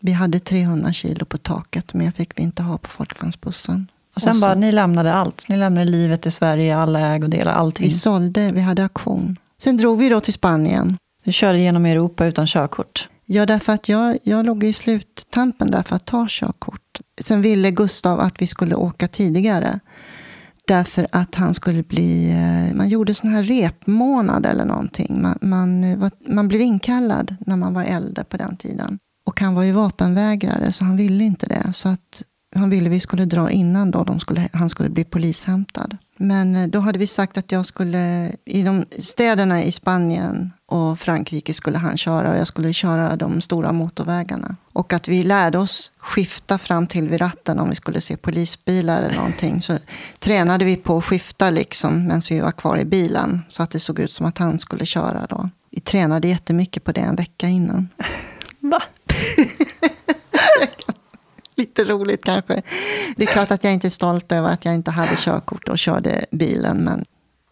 [0.00, 3.86] vi hade 300 kilo på taket, men fick vi inte ha på folkvagnsbussen.
[4.14, 5.44] Och sen och så, bara, ni lämnade allt.
[5.48, 7.86] Ni lämnade livet i Sverige, alla ägodelar, allting.
[7.86, 9.36] Vi sålde, vi hade auktion.
[9.62, 10.96] Sen drog vi då till Spanien.
[11.24, 13.08] Du körde genom Europa utan körkort.
[13.26, 17.00] Ja, därför att jag, jag låg i sluttampen där för att ta körkort.
[17.20, 19.80] Sen ville Gustav att vi skulle åka tidigare.
[20.66, 22.30] Därför att han skulle bli...
[22.30, 25.22] Eh, man gjorde sån här repmånad eller någonting.
[25.22, 28.98] Man, man, eh, man blev inkallad när man var äldre på den tiden.
[29.24, 31.72] Och han var ju vapenvägrare, så han ville inte det.
[31.72, 32.22] Så att
[32.56, 35.96] han ville vi skulle dra innan då skulle, han skulle bli polishämtad.
[36.16, 40.98] Men eh, då hade vi sagt att jag skulle, i de städerna i Spanien och
[40.98, 44.56] Frankrike skulle han köra och jag skulle köra de stora motorvägarna.
[44.72, 49.02] Och att vi lärde oss skifta fram till vid ratten om vi skulle se polisbilar
[49.02, 49.62] eller någonting.
[49.62, 49.78] Så
[50.18, 53.42] tränade vi på att skifta liksom medan vi var kvar i bilen.
[53.50, 55.50] Så att det såg ut som att han skulle köra då.
[55.70, 57.88] Vi tränade jättemycket på det en vecka innan.
[58.60, 58.82] Va?
[61.60, 62.62] Lite roligt kanske.
[63.16, 65.78] Det är klart att jag inte är stolt över att jag inte hade körkort och
[65.78, 66.76] körde bilen.
[66.76, 67.04] Men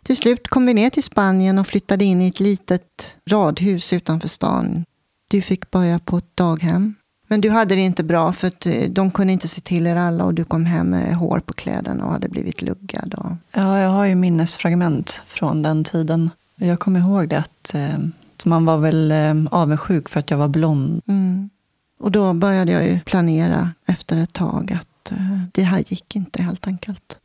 [0.03, 4.29] till slut kom vi ner till Spanien och flyttade in i ett litet radhus utanför
[4.29, 4.85] stan.
[5.31, 6.95] Du fick börja på ett daghem.
[7.29, 9.97] Men du hade det inte bra för att eh, de kunde inte se till er
[9.97, 13.15] alla och du kom hem med hår på kläderna och hade blivit luggad.
[13.15, 13.31] Och...
[13.53, 16.31] Ja, jag har ju minnesfragment från den tiden.
[16.57, 17.99] Jag kommer ihåg det att eh,
[18.45, 21.03] man var väl eh, avundsjuk för att jag var blond.
[21.09, 21.51] Mm.
[21.99, 26.43] Och då började jag ju planera efter ett tag att eh, det här gick inte
[26.43, 27.19] helt enkelt.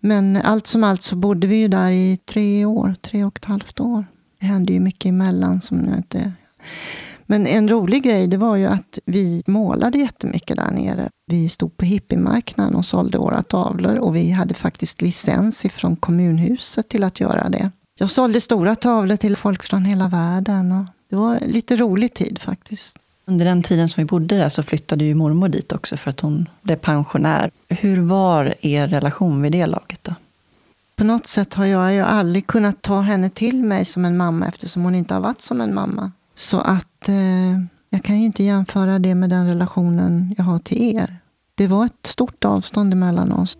[0.00, 3.44] Men allt som allt så bodde vi ju där i tre år, tre och ett
[3.44, 4.04] halvt år.
[4.40, 6.32] Det hände ju mycket emellan som jag inte...
[7.26, 11.08] Men en rolig grej det var ju att vi målade jättemycket där nere.
[11.26, 16.88] Vi stod på hippiemarknaden och sålde våra tavlor och vi hade faktiskt licens ifrån kommunhuset
[16.88, 17.70] till att göra det.
[17.98, 20.72] Jag sålde stora tavlor till folk från hela världen.
[20.72, 22.98] Och det var en lite rolig tid faktiskt.
[23.24, 26.20] Under den tiden som vi bodde där så flyttade ju mormor dit också för att
[26.20, 27.50] hon blev pensionär.
[27.68, 30.14] Hur var er relation vid det laget då?
[30.96, 34.46] På något sätt har jag ju aldrig kunnat ta henne till mig som en mamma
[34.46, 36.12] eftersom hon inte har varit som en mamma.
[36.34, 37.52] Så att eh,
[37.90, 41.16] jag kan ju inte jämföra det med den relationen jag har till er.
[41.54, 43.58] Det var ett stort avstånd emellan oss.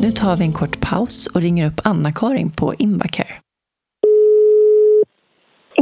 [0.00, 3.34] Nu tar vi en kort paus och ringer upp Anna-Karin på Invacare.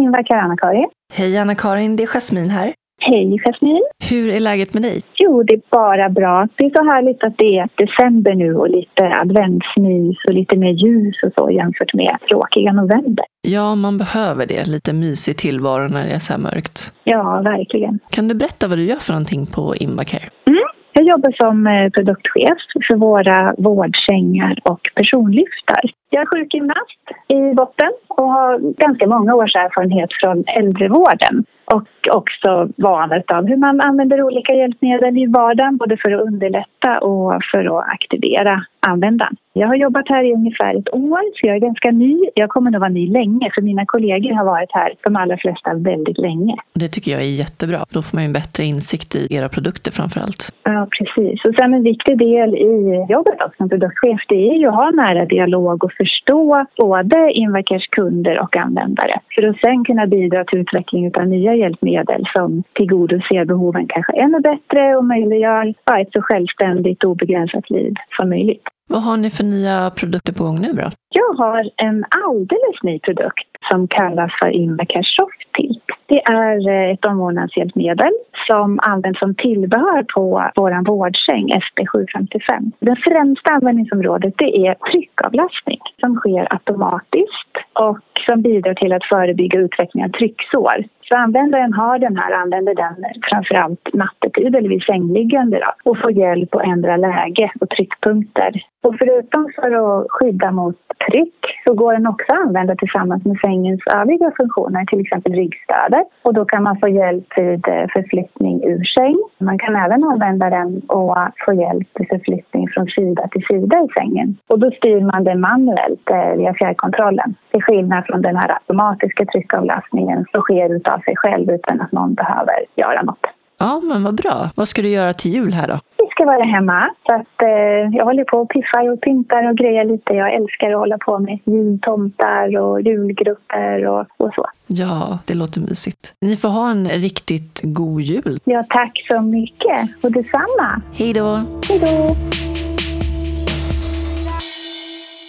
[0.08, 0.88] Invacare Anna-Karin.
[1.14, 2.72] Hej Anna-Karin, det är Jasmin här.
[3.00, 3.82] Hej Jasmin.
[4.10, 5.00] Hur är läget med dig?
[5.14, 6.48] Jo, det är bara bra.
[6.56, 10.72] Det är så härligt att det är december nu och lite adventsmys och lite mer
[10.84, 13.24] ljus och så jämfört med tråkiga november.
[13.48, 14.66] Ja, man behöver det.
[14.66, 16.92] Lite mysig tillvaro när det är så här mörkt.
[17.04, 17.98] Ja, verkligen.
[18.10, 20.26] Kan du berätta vad du gör för någonting på Invacare?
[20.50, 20.64] Mm.
[20.92, 25.82] Jag jobbar som eh, produktchef för våra vårdsängar och personlyftar.
[26.10, 31.44] Jag är sjukgymnast i botten och har ganska många års erfarenhet från äldrevården
[31.74, 36.98] och också valet av hur man använder olika hjälpmedel i vardagen både för att underlätta
[36.98, 39.36] och för att aktivera användaren.
[39.52, 42.18] Jag har jobbat här i ungefär ett år, så jag är ganska ny.
[42.34, 45.74] Jag kommer nog vara ny länge, för mina kollegor har varit här, de allra flesta,
[45.74, 46.54] väldigt länge.
[46.74, 47.78] Det tycker jag är jättebra.
[47.90, 50.42] Då får man ju en bättre insikt i era produkter framför allt.
[50.62, 51.44] Ja, precis.
[51.44, 54.90] Och sen en viktig del i jobbet också som produktchef, det är ju att ha
[54.90, 59.20] nära dialog och förstå både Invacars kunder och användare.
[59.34, 64.40] För att sen kunna bidra till utveckling av nya hjälpmedel som tillgodoser behoven kanske ännu
[64.40, 68.68] bättre och möjliggör ett så självständigt och obegränsat liv som möjligt.
[68.90, 70.90] Vad har ni för nya produkter på gång nu då?
[71.08, 75.84] Jag har en alldeles ny produkt som kallas för Invacare Soft Tilt.
[76.06, 78.12] Det är eh, ett omvårdnadshjälpmedel
[78.46, 82.72] som används som tillbehör på vår vårdsäng SP755.
[82.80, 89.58] Det främsta användningsområdet det är tryckavlastning som sker automatiskt och som bidrar till att förebygga
[89.60, 90.84] utveckling av trycksår.
[91.08, 92.94] Så användaren har den här, använder den
[93.30, 98.62] framförallt nattetid eller vid sängliggande då, och får hjälp att ändra läge och tryckpunkter.
[98.82, 100.76] Och förutom för att skydda mot
[101.10, 106.06] tryck så går den också att använda tillsammans med sängens övriga funktioner, till exempel ryggstödet.
[106.22, 109.16] Och då kan man få hjälp vid eh, förflyttning ur säng.
[109.38, 113.88] Man kan även använda den och få hjälp vid förflyttning från sida till sida i
[113.98, 114.36] sängen.
[114.46, 117.34] Och då styr man det manuellt eh, via fjärrkontrollen.
[117.52, 122.14] Till skillnad från den här automatiska tryckavlastningen som sker utav sig själv utan att någon
[122.14, 123.26] behöver göra något.
[123.58, 124.50] Ja, men vad bra.
[124.54, 125.78] Vad ska du göra till jul här då?
[126.18, 126.90] Ska vara hemma.
[127.06, 130.12] Så att, eh, jag håller på och piffar och pyntar och grejer lite.
[130.12, 134.46] Jag älskar att hålla på med jultomtar och julgrupper och, och så.
[134.66, 136.14] Ja, det låter mysigt.
[136.20, 138.38] Ni får ha en riktigt god jul.
[138.44, 140.04] Ja, tack så mycket.
[140.04, 140.82] Och detsamma.
[140.98, 141.40] Hej då!
[141.68, 142.16] Hej då!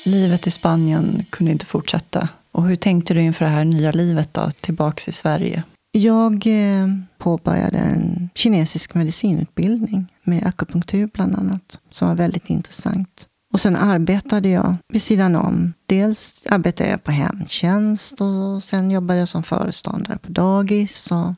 [0.06, 2.30] Livet i Spanien kunde inte fortsätta.
[2.52, 5.64] Och hur tänkte du inför det här nya livet då, tillbaks i Sverige?
[5.92, 13.28] Jag eh, påbörjade en kinesisk medicinutbildning med akupunktur bland annat, som var väldigt intressant.
[13.54, 15.74] Och sen arbetade jag vid sidan om.
[15.86, 21.12] Dels arbetade jag på hemtjänst och sen jobbade jag som föreståndare på dagis.
[21.12, 21.34] Och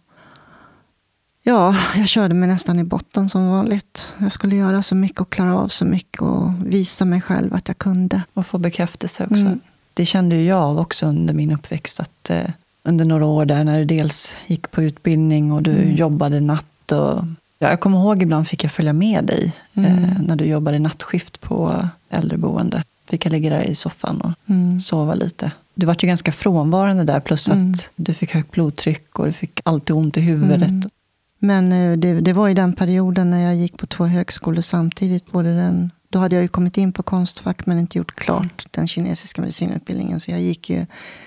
[1.43, 4.15] ja, jag körde mig nästan i botten som vanligt.
[4.17, 7.67] Jag skulle göra så mycket och klara av så mycket och visa mig själv att
[7.67, 8.23] jag kunde.
[8.33, 9.45] Och få bekräftelse också.
[9.45, 9.59] Mm.
[9.93, 11.99] Det kände ju jag också under min uppväxt.
[11.99, 12.49] att eh,
[12.83, 15.95] Under några år där när du dels gick på utbildning och du mm.
[15.95, 17.23] jobbade natt och
[17.59, 20.03] Ja, jag kommer ihåg ibland fick jag följa med dig Mm.
[20.03, 22.83] eh, när du jobbade nattskift på äldreboende.
[23.09, 24.79] Fick jag ligga där i soffan och Mm.
[24.79, 25.51] sova lite.
[25.75, 27.71] Du var ju ganska frånvarande där, plus Mm.
[27.71, 30.69] att du fick högt blodtryck och du fick alltid ont i huvudet.
[30.71, 30.89] Mm.
[31.39, 35.31] Men eh, det, det var i den perioden när jag gick på två högskolor samtidigt.
[35.31, 38.87] Både den, då hade jag ju kommit in på Konstfack men inte gjort klart den
[38.87, 40.19] kinesiska medicinutbildningen.
[40.19, 40.85] Så jag gick ju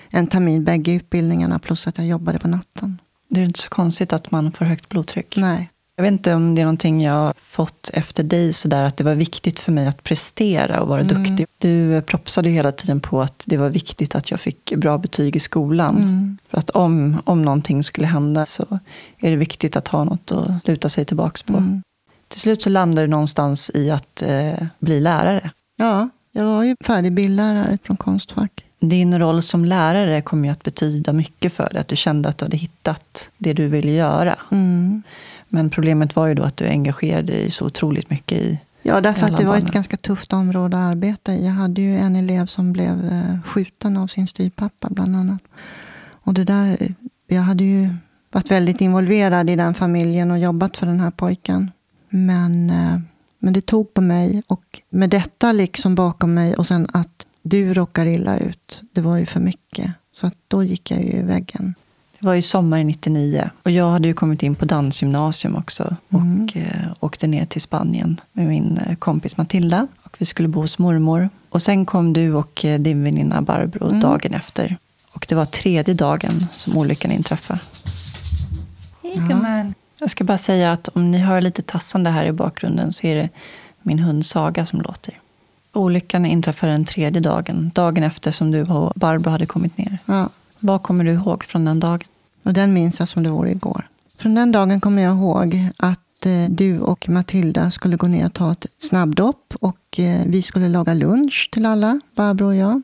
[0.09, 3.01] en termin bägge utbildningarna plus att jag jobbade på natten.
[3.29, 5.37] Det är inte så konstigt att man får högt blodtryck.
[5.37, 5.69] Nej.
[5.97, 9.15] Jag vet inte om det är någonting jag fått efter dig, sådär att det var
[9.15, 11.23] viktigt för mig att prestera och vara Mm.
[11.23, 11.47] duktig.
[11.57, 15.39] Du propsade hela tiden på att det var viktigt att jag fick bra betyg i
[15.39, 15.97] skolan.
[15.97, 16.37] Mm.
[16.49, 18.79] För att om, om någonting skulle hända så
[19.19, 21.57] är det viktigt att ha något att luta sig tillbaka på.
[21.57, 21.81] Mm.
[22.27, 25.51] Till slut så landade du någonstans i att eh, bli lärare.
[25.75, 28.65] Ja, jag var ju färdig bildlärare från Konstfack.
[28.79, 31.81] Din roll som lärare kom ju att betyda mycket för dig.
[31.81, 34.35] Att du kände att du hade hittat det du ville göra.
[34.51, 35.03] Mm.
[35.47, 39.25] Men problemet var ju då att du engagerade dig så otroligt mycket i Ja, därför
[39.25, 41.45] att det var ett ganska tufft område att arbeta i.
[41.45, 45.41] Jag hade ju en elev som blev eh, skjuten av sin styvpappa bland annat.
[46.07, 46.93] Och det där,
[47.27, 47.89] jag hade ju
[48.31, 51.71] varit väldigt involverad i den familjen och jobbat för den här pojken.
[52.17, 52.99] Men, eh,
[53.39, 57.73] men det tog på mig och med detta liksom bakom mig och sen att du
[57.73, 59.91] råkar illa ut, det var ju för mycket.
[60.11, 61.75] Så att då gick jag ju i väggen.
[62.19, 66.43] Det var ju sommaren 99 och jag hade ju kommit in på dansgymnasium också Mm.
[66.43, 69.87] och eh, åkte ner till Spanien med min eh, kompis Matilda.
[70.03, 71.29] Och vi skulle bo hos mormor.
[71.49, 73.99] Och sen kom du och eh, din väninna Barbro Mm.
[73.99, 74.77] dagen efter.
[75.13, 77.59] Och det var tredje dagen som olyckan inträffade.
[79.03, 79.27] Hej Ja.
[79.27, 79.73] gumman.
[79.99, 83.15] Jag ska bara säga att om ni hör lite tassande här i bakgrunden så är
[83.15, 83.29] det
[83.81, 85.19] min hund Saga som låter.
[85.73, 89.97] Olyckan inträffade den tredje dagen, dagen efter som du och Barbro hade kommit ner.
[90.05, 90.29] Ja.
[90.59, 92.07] Vad kommer du ihåg från den dagen?
[92.43, 93.87] Och den minns jag som det vore igår.
[94.17, 98.33] Från den dagen kommer jag ihåg att eh, du och Matilda skulle gå ner och
[98.33, 99.53] ta ett snabbdopp.
[99.59, 102.81] Och eh, vi skulle laga lunch till alla, Barbro och jag.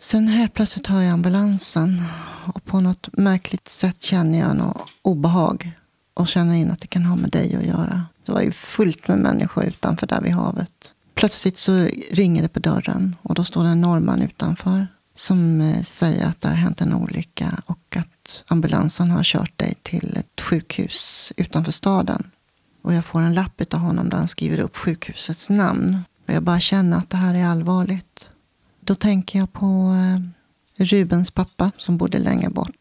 [0.00, 2.02] Sen helt plötsligt hör jag ambulansen.
[2.44, 5.72] Och på något märkligt sätt känner jag något obehag.
[6.18, 8.06] Och känner in att det kan ha med dig att göra.
[8.26, 10.94] Det var ju fullt med människor utanför där vid havet.
[11.14, 13.16] Plötsligt så ringer det på dörren.
[13.22, 14.86] Och då står det en norrman utanför.
[15.14, 17.62] Som eh, säger att det har hänt en olycka.
[17.66, 22.30] Och att ambulansen har kört dig till ett sjukhus utanför staden.
[22.82, 25.98] Och jag får en lapp av honom där han skriver upp sjukhusets namn.
[26.26, 28.30] Och jag bara känner att det här är allvarligt.
[28.80, 29.96] Då tänker jag på
[30.76, 32.77] eh, Rubens pappa som bodde längre bort.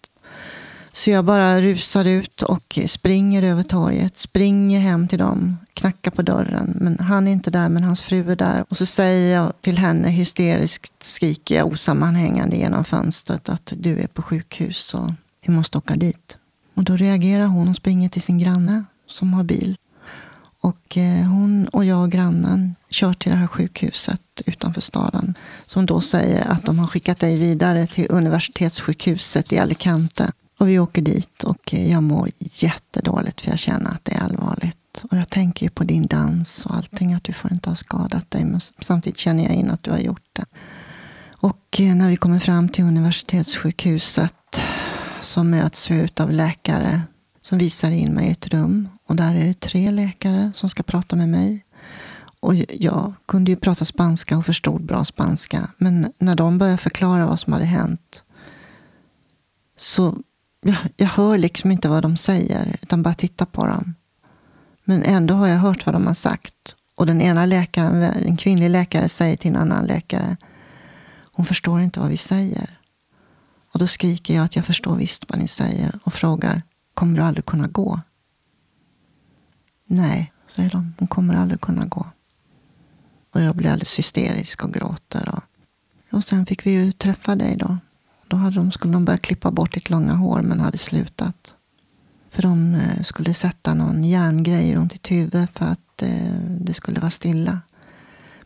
[0.97, 4.17] Så jag bara rusar ut och springer över torget.
[4.17, 6.77] Springer hem till dem, knackar på dörren.
[6.81, 8.65] Men han är inte där, men hans fru är där.
[8.69, 14.07] Och så säger jag till henne hysteriskt, skriker jag osammanhängande genom fönstret att du är
[14.07, 15.11] på sjukhus och
[15.45, 16.37] vi måste åka dit.
[16.73, 19.77] Och då reagerar hon och springer till sin granne som har bil.
[20.61, 25.33] Och eh, hon och jag och grannen kör till det här sjukhuset utanför staden.
[25.65, 30.31] Som då säger att de har skickat dig vidare till universitetssjukhuset i Alicante.
[30.57, 35.03] Och vi åker dit och jag mår jättedåligt för jag känner att det är allvarligt.
[35.11, 38.31] Och jag tänker ju på din dans och allting, att du får inte ha skadat
[38.31, 38.45] dig.
[38.45, 40.45] Men samtidigt känner jag in att du har gjort det.
[41.39, 44.61] Och eh, när vi kommer fram till universitetssjukhuset
[45.21, 47.01] så möts vi av läkare
[47.41, 48.89] som visar in mig i ett rum.
[49.05, 51.65] Och där är det tre läkare som ska prata med mig.
[52.39, 55.69] Och jag kunde ju prata spanska och förstod bra spanska.
[55.77, 58.23] Men när de började förklara vad som hade hänt
[59.77, 60.17] så
[60.61, 63.95] jag, jag hör liksom inte vad de säger, utan bara tittar på dem.
[64.83, 66.75] Men ändå har jag hört vad de har sagt.
[66.95, 70.37] Och den ena läkaren, en kvinnlig läkare, säger till en annan läkare
[71.37, 72.79] hon förstår inte vad vi säger.
[73.73, 76.61] Och då skriker jag att jag förstår visst vad ni säger och frågar
[76.93, 78.01] kommer du aldrig kunna gå?
[79.85, 80.93] Nej, säger de.
[80.99, 82.07] Hon kommer aldrig kunna gå.
[83.33, 85.29] Och jag blir alldeles hysterisk och gråter.
[85.29, 85.43] Och,
[86.17, 87.77] och sen fick vi ju träffa dig då.
[88.27, 91.55] Då hade de, skulle de börja klippa bort ditt långa hår men hade slutat.
[92.29, 96.99] För de eh, skulle sätta någon järngrej runt ditt huvud för att eh, det skulle
[96.99, 97.61] vara stilla.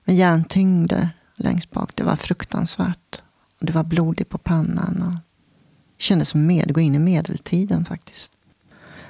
[0.05, 1.91] Med järntyngder längst bak.
[1.95, 3.21] Det var fruktansvärt.
[3.59, 5.03] Du det var blodigt på pannan.
[5.07, 5.11] Och
[5.97, 8.31] det kändes som med, gå in i medeltiden faktiskt.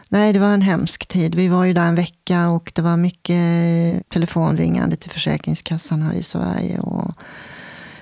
[0.09, 1.35] Nej, det var en hemsk tid.
[1.35, 6.23] Vi var ju där en vecka och det var mycket telefonringande till Försäkringskassan här i
[6.23, 6.79] Sverige.
[6.79, 7.13] Och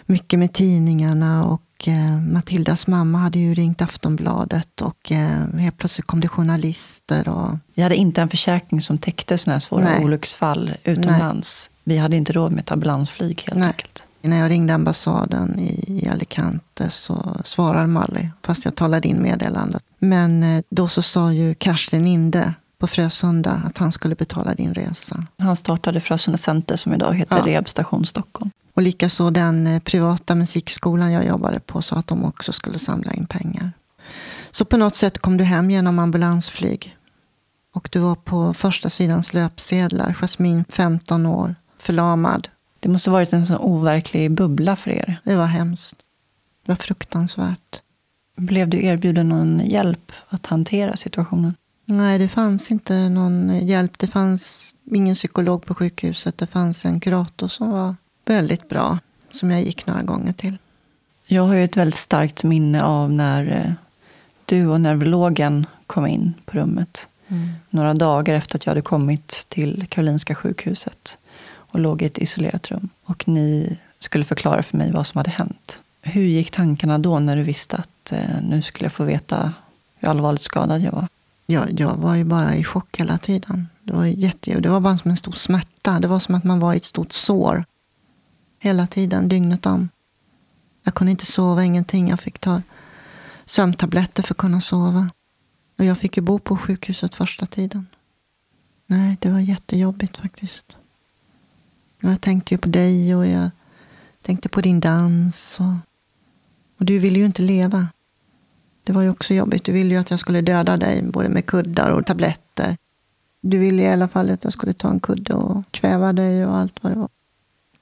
[0.06, 1.46] mycket med tidningarna.
[1.46, 7.30] Och eh, Matildas mamma hade ju ringt Aftonbladet och eh, helt plötsligt kom det journalister.
[7.30, 10.06] Och, Vi hade inte en försäkring som täckte sådana här svåra Nej.
[10.06, 11.70] olycksfall utomlands.
[11.84, 13.68] Vi hade inte råd med ett ambulansflyg helt Nej.
[13.68, 14.04] enkelt.
[14.22, 19.84] när jag ringde ambassaden i, Alicante så svarade de aldrig, fast jag talade in meddelandet.
[20.00, 24.74] Men eh, då så sa ju Kerstin Inde, på Frösunda att han skulle betala din
[24.74, 25.26] resa.
[25.38, 27.46] Han startade Frösunda Center som idag heter Ja.
[27.46, 28.52] Rehabstation Stockholm.
[28.74, 33.12] Och likaså den eh, privata musikskolan jag jobbade på sa att de också skulle samla
[33.14, 33.72] in pengar.
[34.52, 36.98] Så på något sätt kom du hem genom ambulansflyg.
[37.74, 40.14] Och du var på första sidans löpsedlar.
[40.14, 42.48] Jasmin, 15 år, förlamad.
[42.80, 45.22] Det måste ha varit en sån overklig bubbla för er.
[45.24, 45.96] Det var hemskt.
[46.66, 47.82] Det var fruktansvärt.
[48.36, 51.56] Blev du erbjuden någon hjälp att hantera situationen?
[51.92, 53.98] Nej, det fanns inte någon hjälp.
[53.98, 56.38] Det fanns ingen psykolog på sjukhuset.
[56.38, 59.00] Det fanns en kurator som var väldigt bra.
[59.32, 60.58] Som jag gick några gånger till.
[61.28, 63.74] Jag har ju ett väldigt starkt minne av när eh,
[64.46, 67.08] du och neurologen kom in på rummet.
[67.70, 71.18] Några dagar efter att jag hade kommit till Karolinska sjukhuset
[71.52, 72.90] och låg i ett isolerat rum.
[73.04, 75.80] Och ni skulle förklara för mig vad som hade hänt.
[76.02, 79.54] Hur gick tankarna då när du visste att eh, nu skulle jag få veta
[79.96, 81.08] hur allvarligt skadad jag var?
[81.52, 83.68] Jag, jag var ju bara i chock hela tiden.
[83.84, 86.00] Det var, jätte, det var bara som en stor smärta.
[86.00, 87.66] Det var som att man var i ett stort sår.
[88.60, 89.90] Hela tiden, dygnet om.
[90.84, 92.10] Jag kunde inte sova, ingenting.
[92.10, 92.62] Jag fick ta
[93.46, 95.10] sömntabletter för att kunna sova.
[95.78, 97.88] Och jag fick ju bo på sjukhuset första tiden.
[98.86, 100.78] Nej, det var jättejobbigt faktiskt.
[102.00, 103.50] Jag tänkte ju på dig och jag
[104.22, 105.60] tänkte på din dans.
[105.60, 105.74] Och,
[106.80, 107.88] och du ville ju inte leva.
[108.90, 109.64] Det var ju också jobbigt.
[109.64, 112.78] Du ville ju att jag skulle döda dig, både med kuddar och tabletter.
[113.42, 116.58] Du ville i alla fall att jag skulle ta en kudde och kväva dig och
[116.58, 117.10] allt vad det var.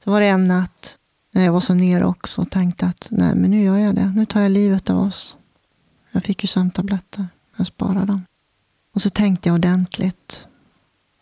[0.03, 0.97] Så var det en natt
[1.31, 4.13] när jag var så nere också och tänkte att nej, men nu gör jag det.
[4.15, 5.37] Nu tar jag livet av oss.
[6.11, 7.27] Jag fick ju sömntabletter.
[7.55, 8.25] Jag sparade dem.
[8.93, 10.47] Och så tänkte jag ordentligt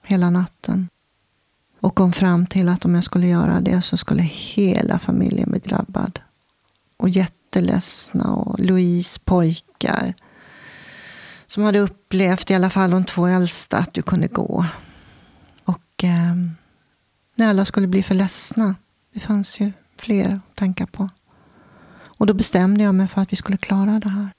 [0.04, 0.90] hela natten.
[1.80, 5.60] Och kom fram till att om jag skulle göra det så skulle hela familjen bli
[5.60, 6.20] drabbad.
[6.98, 7.10] Och
[7.56, 8.34] jätteledsna.
[8.34, 10.14] Och Louise pojkar.
[11.48, 14.66] Som hade upplevt, i alla fall de två äldsta, att du kunde gå.
[15.66, 16.36] Och eh,
[17.36, 18.76] när alla skulle bli för ledsna.
[19.14, 21.10] Det fanns ju fler att tänka på.
[22.18, 24.30] Och då bestämde jag mig för att vi skulle klara det här.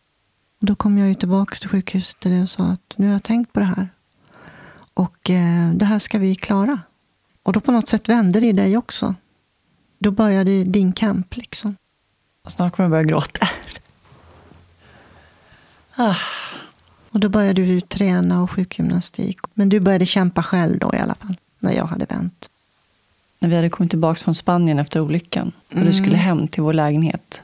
[0.60, 3.22] Och då kom jag ju tillbaka till sjukhuset till och sa att nu har jag
[3.22, 3.88] tänkt på det här.
[4.94, 6.80] Och eh, det här ska vi klara.
[7.42, 9.14] Och då på något sätt vände det i dig också.
[9.98, 11.76] Då började din kamp liksom.
[12.46, 13.48] Och snart kommer jag börja gråta.
[15.96, 16.16] Ah,
[17.10, 19.38] Och då började du träna och sjukgymnastik.
[19.54, 21.36] Men du började kämpa själv då i alla fall.
[21.58, 22.50] När jag hade vänt.
[23.38, 26.72] när vi hade kommit tillbaka från Spanien efter olyckan och du skulle hem till vår
[26.72, 27.42] lägenhet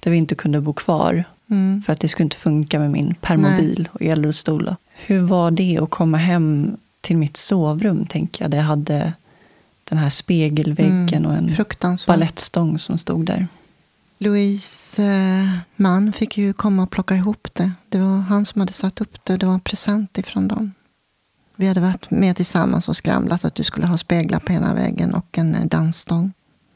[0.00, 1.82] där vi inte kunde bo kvar Mm.
[1.82, 4.74] för att det skulle inte funka med min permobil och elrullstol.
[4.94, 9.12] Hur var det att komma hem till mitt sovrum, tänker jag, där jag hade
[9.84, 11.54] den här spegelväggen och en
[12.06, 13.46] balettstång som stod där.
[14.18, 17.70] Louise eh, man fick ju komma och plocka ihop det.
[17.88, 19.36] Det var han som hade satt upp det.
[19.36, 20.72] Det var en present ifrån dem.
[21.56, 25.14] Vi hade varit med tillsammans och skramlat att du skulle ha speglar på ena väggen
[25.14, 26.32] och en eh, dansstång.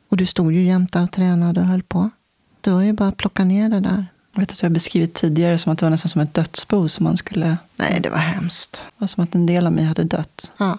[0.08, 2.10] Och du stod ju jämte och tränade och höll på.
[2.60, 4.06] Det var ju bara att plocka ner det där.
[4.32, 6.88] Jag vet att du har beskrivit tidigare som att det var nästan som ett dödsbo
[6.88, 7.56] som man skulle...
[7.76, 8.82] Nej, det var hemskt.
[8.86, 10.52] Det var som att en del av mig hade dött.
[10.56, 10.78] Ja.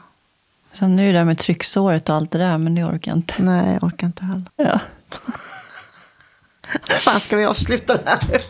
[0.72, 3.18] Sen nu är det där med trycksåret och allt det där, men det orkar jag
[3.18, 3.44] inte.
[3.44, 4.46] Nej, jag orkar inte heller.
[4.56, 4.80] Ja.
[6.90, 8.42] fan ska vi avsluta det här?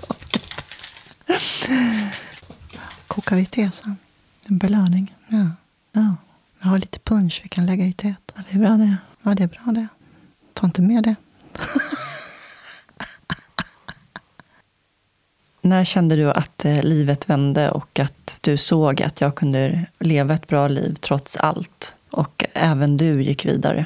[3.07, 3.97] Kokar vi te sen?
[4.47, 5.15] En belöning.
[5.27, 5.45] Ja.
[5.91, 6.15] Ja,
[6.61, 8.31] Jag har lite punch vi kan lägga i teet.
[8.35, 8.97] ja, det är bra det.
[9.23, 9.87] Ja, det är bra det.
[10.53, 11.15] Ta inte med det.
[15.61, 20.33] När kände du att eh, livet vände och att du såg att jag kunde leva
[20.33, 21.93] ett bra liv trots allt?
[22.09, 23.85] Och även du gick vidare.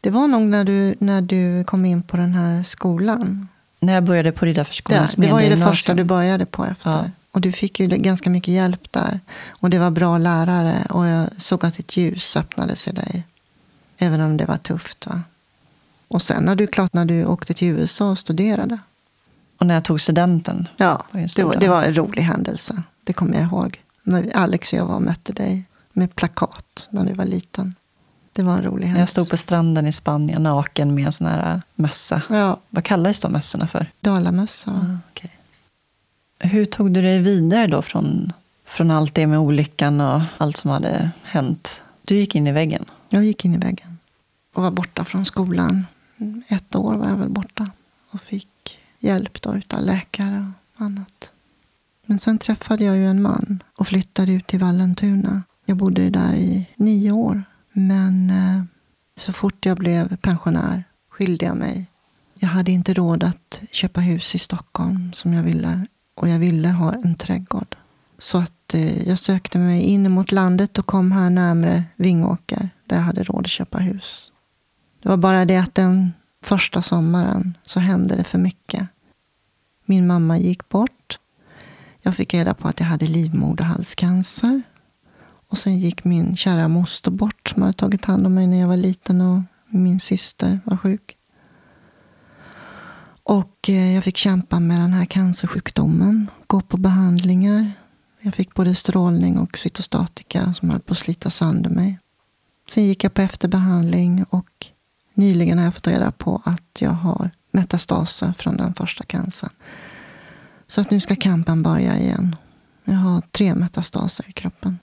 [0.00, 3.48] Det var nog när du, när du kom in på den här skolan.
[3.86, 6.90] När jag började på Riddarfärskolans Det, det var ju det första du började på efter.
[6.90, 7.04] Ja.
[7.30, 9.20] Och du fick ju ganska mycket hjälp där.
[9.48, 10.86] Och det var bra lärare.
[10.90, 13.24] Och jag såg att ett ljus öppnades i dig.
[13.98, 15.06] Även om det var tufft.
[15.06, 15.22] Va?
[16.08, 18.78] Och sen när du, klart när du åkte till USA och studerade.
[19.58, 20.68] Och när jag tog studenten.
[20.76, 21.04] Ja,
[21.36, 22.82] det var, det var en rolig händelse.
[23.04, 23.80] Det kommer jag ihåg.
[24.02, 27.74] När Alex och jag var och mötte dig med plakat när du var liten.
[28.36, 29.12] Det var en rolig När jag händelse.
[29.12, 32.22] stod på stranden i Spanien naken med en sån här äh, mössa.
[32.30, 33.86] Ja, Vad kallades de mössorna för?
[34.00, 34.70] dalamössa.
[34.70, 35.30] Ah, okej.
[36.38, 38.32] Hur tog du dig vidare då från,
[38.66, 41.82] från allt det med olyckan och allt som hade hänt?
[42.04, 42.84] Du gick in i väggen.
[43.08, 43.98] Jag gick in i väggen
[44.54, 45.86] och var borta från skolan.
[46.48, 47.70] Ett år var jag väl borta
[48.10, 51.30] och fick hjälp då utav läkare och annat.
[52.06, 55.42] Men sen träffade jag ju en man och flyttade ut till Vallentuna.
[55.64, 57.42] Jag bodde där i nio år.
[57.78, 58.62] Men eh,
[59.16, 61.86] så fort jag blev pensionär skilde jag mig.
[62.34, 65.86] Jag hade inte råd att köpa hus i Stockholm som jag ville.
[66.14, 67.76] Och jag ville ha en trädgård.
[68.18, 72.96] Så att eh, jag sökte mig in mot landet och kom här närmre Vingåker, där
[72.96, 74.32] jag hade råd att köpa hus.
[75.02, 76.12] Det var bara det att den
[76.42, 78.88] första sommaren så hände det för mycket.
[79.84, 81.18] Min mamma gick bort.
[82.02, 84.62] Jag fick reda på att jag hade livmoderhalscancer.
[85.48, 88.68] Och sen gick min kära moster bort som hade tagit hand om mig när jag
[88.68, 91.16] var liten och min syster var sjuk.
[93.22, 97.72] Och eh, jag fick kämpa med den här cancersjukdomen, gå på behandlingar.
[98.20, 101.98] Jag fick både strålning och cytostatika som höll på att slita sönder mig.
[102.68, 104.66] Sen gick jag på efterbehandling och
[105.14, 109.50] nyligen har jag fått reda på att jag har metastaser från den första cancern.
[110.66, 112.36] Så att nu ska kampen börja igen.
[112.84, 114.78] Jag har tre metastaser i kroppen.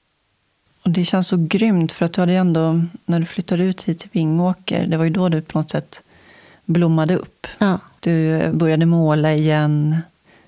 [0.84, 4.00] Och Det känns så grymt, för att du hade ändå, när du flyttade ut hit
[4.00, 6.04] till Vingåker, det var ju då du på något sätt
[6.66, 7.48] blommade upp.
[7.58, 7.80] Ja.
[8.00, 9.98] Du började måla igen,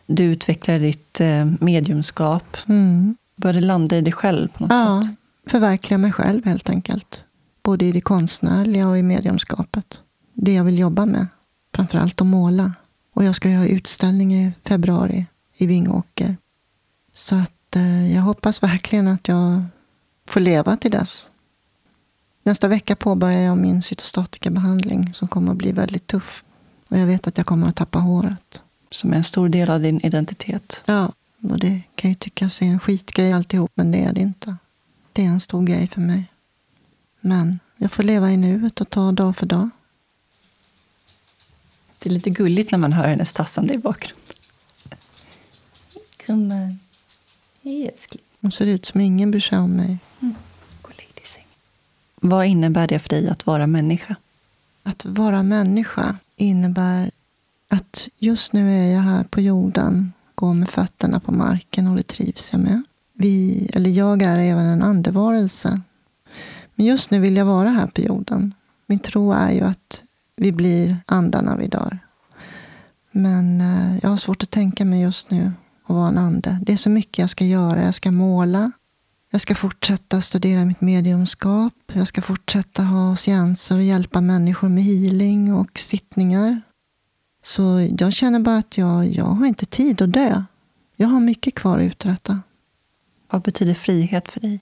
[0.06, 3.16] du utvecklade ditt eh, mediumskap, Mm.
[3.36, 5.16] började landa i dig själv på något Ja, sätt.
[5.52, 7.24] förverkliga mig själv helt enkelt.
[7.64, 10.02] Både i det konstnärliga och i mediumskapet.
[10.34, 11.28] Det jag vill jobba med.
[11.76, 12.74] Framförallt att måla.
[13.14, 15.26] Och jag ska ju ha utställning i februari
[15.58, 16.38] i Vingåker.
[17.14, 19.64] Så att eh, jag hoppas verkligen att jag
[20.26, 21.30] får leva till dess.
[22.44, 26.44] Nästa vecka påbörjar jag min cytostatikabehandling som kommer att bli väldigt tuff.
[26.88, 28.62] Och jag vet att jag kommer att tappa håret.
[28.92, 30.84] Som är en stor del av din identitet.
[30.86, 31.12] Ja,
[31.42, 34.58] och det kan ju tyckas är en skitgrej alltihop, men det är det inte.
[35.14, 36.32] Det är en stor grej för mig.
[37.20, 39.70] Men jag får leva i nuet och ta dag för dag.
[42.00, 44.36] Det är lite gulligt när man hör hennes tassande i bakgrunden.
[46.26, 46.80] Gumman.
[47.64, 48.25] Hej älskling.
[48.46, 49.98] Hon ser ut som ingen bryr sig om mig.
[51.24, 51.48] Sängen.
[52.16, 54.16] Vad innebär det för dig att vara människa?
[54.84, 57.12] Att vara människa innebär
[57.68, 62.04] att just nu är jag här på jorden, går med fötterna på marken och det
[62.04, 62.84] trivs jag med.
[63.14, 65.82] Vi, eller jag är även en andevarelse.
[66.76, 68.54] Men just nu vill jag vara här på jorden.
[68.86, 70.02] Min tro är ju att
[70.36, 72.00] vi blir andar när vi dör.
[73.12, 75.52] Men eh, jag har svårt att tänka mig just nu
[75.86, 76.60] att vara en ande.
[76.62, 77.84] Det är så mycket jag ska göra.
[77.84, 78.72] Jag ska måla.
[79.32, 81.74] Jag ska fortsätta studera mitt mediumskap.
[81.94, 86.62] Jag ska fortsätta ha seanser och hjälpa människor med healing och sittningar.
[87.44, 90.44] Så jag känner bara att jag, jag har inte tid att dö.
[90.96, 92.40] Jag har mycket kvar att uträtta.
[93.32, 94.62] Vad betyder frihet för dig?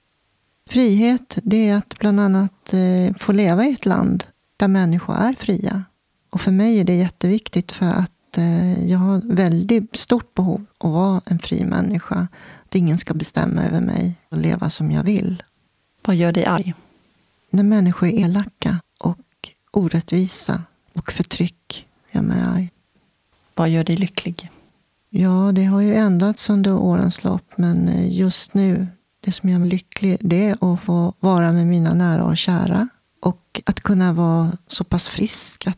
[0.69, 4.23] Frihet, det är att bland annat eh, få leva i ett land
[4.57, 5.83] där människor är fria.
[6.29, 10.91] Och för mig är det jätteviktigt för att eh, jag har väldigt stort behov att
[10.91, 12.27] vara en fri människa.
[12.65, 15.43] Att ingen ska bestämma över mig och leva som jag vill.
[16.05, 16.73] Vad gör dig arg?
[17.49, 20.63] När människor är elaka och orättvisa
[20.93, 22.69] och förtryck gör mig arg.
[23.55, 24.49] Vad gör dig lycklig?
[25.09, 28.87] Ja, det har ju ändrats under årens lopp, men eh, just nu,
[29.19, 32.87] det som gör mig lycklig, det är att få vara med mina nära och kära.
[33.19, 35.77] Och att kunna vara så pass frisk att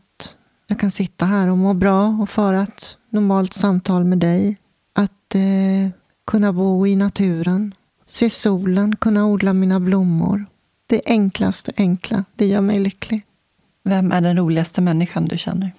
[0.66, 4.56] jag kan sitta här och må bra och föra ett normalt samtal med dig.
[4.92, 5.90] Att eh,
[6.26, 7.74] kunna bo i naturen,
[8.06, 10.46] se solen, kunna odla mina blommor.
[10.86, 13.22] Det enklaste enkla, det gör mig lycklig.
[13.84, 15.72] Vem är den roligaste människan du känner?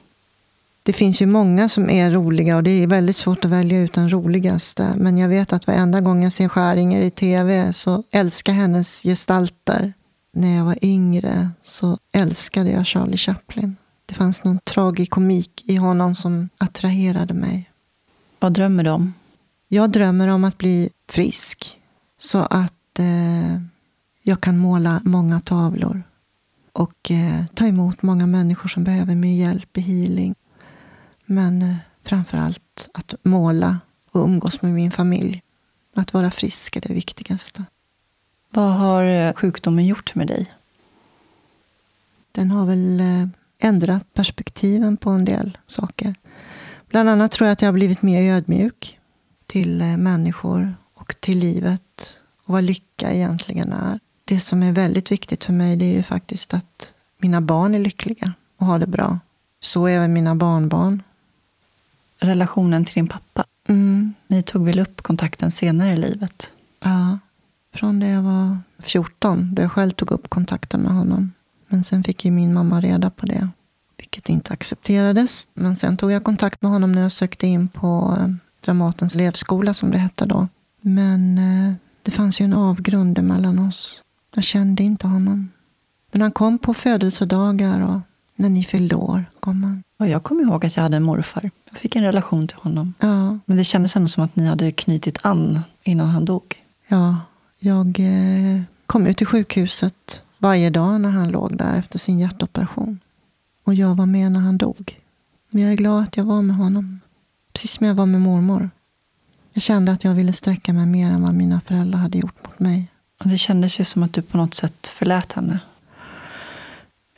[0.84, 3.94] Det finns ju många som är roliga och det är väldigt svårt att välja ut
[3.94, 4.94] den roligaste.
[4.98, 9.94] Men jag vet att varenda gång jag ser Skäringer i tv så älskar hennes gestalter.
[10.34, 13.76] När jag var yngre så älskade jag Charlie Chaplin.
[14.08, 17.72] Det fanns någon tragikomik i honom som attraherade mig.
[18.40, 19.14] Vad drömmer du om?
[19.68, 21.80] Jag drömmer om att bli frisk
[22.18, 23.62] så att eh,
[24.22, 26.04] jag kan måla många tavlor
[26.72, 30.36] och eh, ta emot många människor som behöver min hjälp i healing.
[31.26, 33.80] Men eh, framför allt att måla
[34.12, 35.44] och umgås med min familj.
[35.96, 37.66] Att vara frisk är det viktigaste.
[38.50, 40.54] Vad har eh, sjukdomen gjort med dig?
[42.32, 43.02] Den har väl
[43.60, 46.16] ändrat perspektiven på en del saker.
[46.90, 49.00] Bland annat tror jag att jag har blivit mer ödmjuk
[49.48, 54.00] till eh, människor och till livet och vad lycka egentligen är.
[54.26, 57.80] Det som är väldigt viktigt för mig det är ju faktiskt att mina barn är
[57.80, 59.20] lyckliga och har det bra.
[59.60, 61.04] Så även mina barnbarn.
[62.20, 63.46] Relationen till din pappa?
[63.68, 64.14] Mm.
[64.28, 66.52] Ni tog väl upp kontakten senare i livet?
[66.84, 67.20] Ja,
[67.74, 71.32] från det jag var 14, då jag själv tog upp kontakten med honom.
[71.68, 73.50] Men sen fick ju min mamma reda på det,
[73.98, 75.50] vilket inte accepterades.
[75.54, 78.28] Men sen tog jag kontakt med honom när jag sökte in på eh,
[78.62, 80.48] Dramatens elevskola, som det hette då.
[80.82, 84.04] Men eh, det fanns ju en avgrund mellan oss.
[84.36, 85.50] Jag kände inte honom.
[86.12, 88.00] Men han kom på födelsedagar och
[88.36, 89.84] när ni fyllde år kom han.
[90.00, 91.52] Och jag kommer ihåg att jag hade en morfar.
[91.70, 92.94] Jag fick en relation till honom.
[93.00, 96.64] Ja, Men det kändes ändå som att ni hade knutit an innan han dog.
[96.88, 97.18] Ja,
[97.60, 103.00] jag eh, kom ju till sjukhuset varje dag när han låg där efter sin hjärtoperation.
[103.64, 105.00] Och jag var med när han dog.
[105.50, 107.00] Men jag är glad att jag var med honom.
[107.54, 108.70] Precis som jag var med mormor.
[109.54, 112.60] Jag kände att jag ville sträcka mig mer än vad mina föräldrar hade gjort mot
[112.60, 112.88] mig.
[113.20, 115.60] Och det kändes ju som att du på något sätt förlät henne.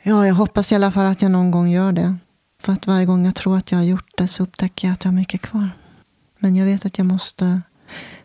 [0.02, 2.16] Ja, jag hoppas i alla fall att jag någon gång gör det.
[2.60, 5.04] För att varje gång jag tror att jag har gjort det så upptäcker jag att
[5.04, 5.70] jag har mycket kvar.
[6.38, 7.60] Men jag vet att jag måste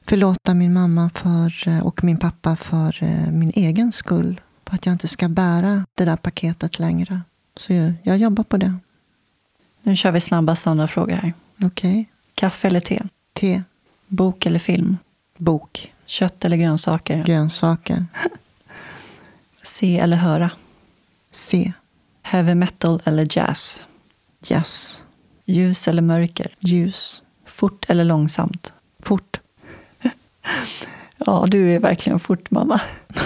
[0.02, 4.42] förlåta min mamma för, eh, och min pappa för eh, min egen skull.
[4.76, 7.22] Att jag inte ska bära det där paketet längre.
[7.58, 8.76] Så jag, jag jobbar på det.
[9.84, 11.34] Nu kör vi snabba standardfrågor här.
[11.62, 12.10] Okej.
[12.34, 13.04] Kaffe eller te?
[13.34, 13.64] Te.
[14.08, 14.98] Bok eller film?
[15.38, 15.94] Bok.
[16.06, 17.24] Kött eller grönsaker?
[17.24, 18.06] Grönsaker.
[19.64, 20.52] Se eller höra?
[21.32, 21.74] Se.
[22.22, 23.84] Heavy metal eller jazz?
[24.48, 25.04] Jazz.
[25.46, 26.56] Ljus eller mörker?
[26.60, 27.24] Ljus.
[27.46, 28.74] Fort eller långsamt?
[29.00, 29.40] Fort.
[31.18, 32.82] Ja, du är verkligen fort mamma.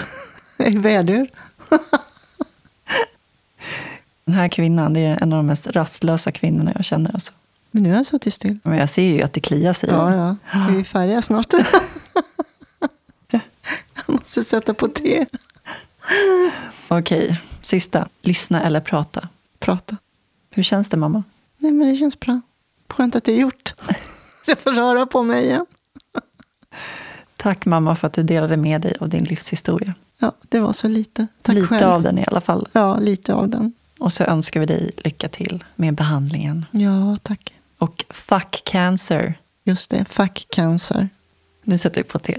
[0.80, 1.30] Vädur.
[4.26, 7.14] Den här kvinnan, det är en av de mest rastlösa kvinnorna jag känner.
[7.14, 7.34] Alltså.
[7.72, 8.60] Men nu har jag suttit still.
[8.64, 9.89] Men jag ser ju att det kliar sig.
[9.89, 10.36] Ja, ja.
[10.70, 11.53] Vi är färdiga snart.
[13.32, 13.41] jag
[14.07, 15.26] måste sätta på te.
[16.88, 18.10] Okej, sista.
[18.22, 19.28] Lyssna eller prata?
[19.60, 19.97] Prata.
[20.51, 21.24] Hur känns det mamma?
[21.57, 22.41] Nej, men det känns bra.
[22.88, 23.74] Skönt att det är gjort.
[24.45, 25.66] Så jag får röra på mig igen.
[27.36, 29.93] Tack mamma för att du delade med dig av din livshistoria.
[30.20, 31.28] Ja, det var så lite.
[31.41, 31.88] Tack Lite själv.
[31.89, 32.67] av den i alla fall.
[32.74, 33.74] Ja, lite av den.
[33.99, 36.65] Och så önskar vi dig lycka till med behandlingen.
[36.72, 37.53] Ja, tack.
[37.78, 39.34] Och fuck cancer.
[39.63, 41.09] Just det, fuck cancer.
[41.63, 42.36] Nu sätter vi på te.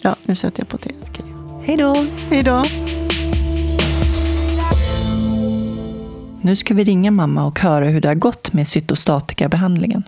[0.00, 0.90] Ja, nu sätter jag på te.
[1.66, 1.94] Hej då!
[2.30, 2.64] Hej då.
[6.42, 10.02] Nu ska vi ringa mamma och höra hur det har gått med cytostatikabehandlingen.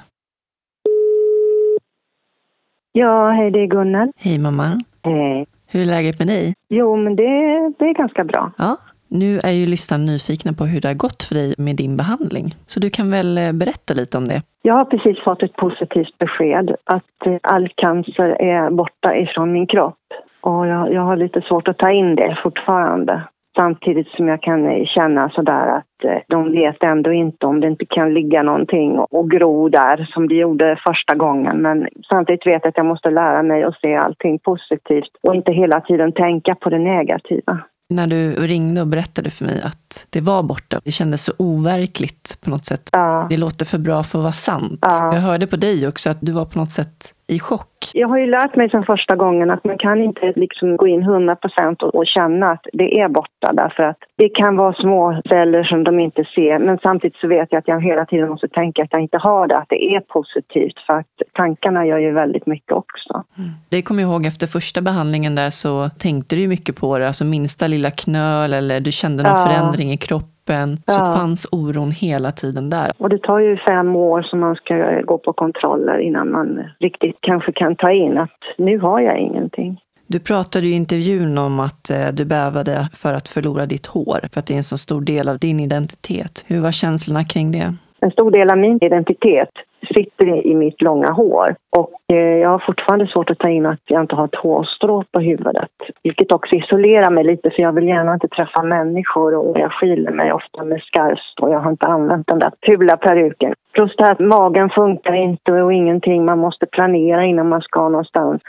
[2.93, 4.13] Ja, hej det är Gunnel.
[4.17, 4.81] Hej mamma!
[5.03, 5.47] Hej.
[5.75, 6.55] Hur är läget med dig?
[6.69, 7.33] Jo, men det,
[7.79, 8.53] det är ganska bra.
[8.59, 8.77] Ja,
[9.09, 12.47] nu är ju lyssnarna nyfikna på hur det har gått för dig med din behandling.
[12.67, 14.43] Så du kan väl eh, berätta lite om det?
[14.63, 19.67] Jag har precis fått ett positivt besked att eh, all cancer är borta ifrån min
[19.67, 20.05] kropp.
[20.41, 23.23] Och jag, jag har lite svårt att ta in det fortfarande.
[23.57, 27.67] Samtidigt som jag kan eh, känna sådär att eh, de vet ändå inte om det
[27.69, 31.57] inte kan ligga någonting och- och gro där som det gjorde första gången.
[31.63, 35.53] Men samtidigt vet jag att jag måste lära mig att se allting positivt och inte
[35.53, 37.59] hela tiden tänka på det negativa.
[37.91, 42.39] När du ringde och berättade för mig att det var borta, det kändes så overkligt
[42.45, 42.83] på något sätt.
[42.93, 43.27] Ja.
[43.31, 44.79] Det låter för bra för att vara sant.
[44.83, 45.15] Ja.
[45.15, 47.69] Jag hörde på dig också att du var på något sätt i chock.
[47.95, 51.03] Jag har ju lärt mig sen första gången att man kan inte liksom gå in
[51.03, 55.21] 100 procent och, och känna att det är borta därför att det kan vara små
[55.29, 58.49] celler som de inte ser men samtidigt så vet jag att jag hela tiden måste
[58.49, 62.13] tänka att jag inte har det, att det är positivt för att tankarna gör ju
[62.13, 63.25] väldigt mycket också.
[63.69, 67.07] Det kommer jag ihåg efter första behandlingen där så tänkte du ju mycket på det,
[67.07, 69.47] alltså minsta lilla knöl eller du kände någon Ja.
[69.47, 70.34] förändring i kroppen.
[70.47, 71.05] Så Ja.
[71.05, 72.93] fanns oron hela tiden där.
[72.99, 77.17] Och det tar ju fem år som man ska gå på kontroller innan man riktigt
[77.21, 79.81] kanske kan ta in att nu har jag ingenting.
[80.07, 84.21] Du pratade ju i intervjun om att eh, du bävade för att förlora ditt hår,
[84.33, 86.45] för att det är en så stor del av din identitet.
[86.47, 87.75] Hur var känslorna kring det?
[88.01, 89.51] En stor del av min identitet
[89.95, 91.57] sitter i mitt långa hår.
[91.77, 95.21] Och jag har fortfarande svårt att ta in att jag inte har ett hårstrå på
[95.21, 95.71] huvudet.
[96.03, 100.13] Vilket också isolerar mig lite för jag vill gärna inte träffa människor och jag skyler
[100.13, 101.53] mig ofta med skarvstrå.
[101.53, 103.55] Jag har inte använt den där fula peruken.
[103.75, 106.25] Plus det här att magen funkar inte och ingenting.
[106.25, 108.43] Man måste planera innan man ska någonstans.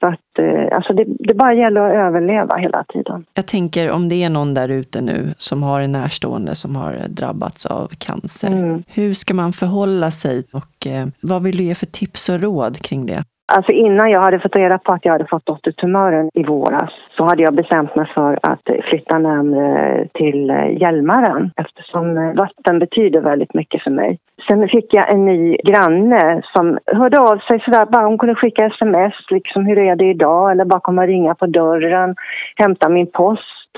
[0.00, 3.24] Så att, eh, alltså det, det bara gäller att överleva hela tiden.
[3.34, 6.96] Jag tänker om det är någon där ute nu som har en närstående som har
[7.08, 8.48] drabbats av cancer.
[8.48, 8.82] Mm.
[8.88, 12.76] Hur ska man förhålla sig och eh, vad vill du ge för tips och råd
[12.76, 13.11] kring det?
[13.54, 17.24] Alltså innan jag hade fått reda på att jag hade fått dottertumören i våras så
[17.24, 18.60] hade jag bestämt mig för att
[18.90, 24.18] flytta närmare till eh, Hjälmaren eftersom eh, vatten betyder väldigt mycket för mig.
[24.48, 28.66] Sen fick jag en ny granne som hörde av sig sådär, bara hon kunde skicka
[28.66, 30.50] sms, liksom hur är det idag?
[30.50, 32.14] Eller bara komma och ringa på dörren,
[32.56, 33.70] hämta min post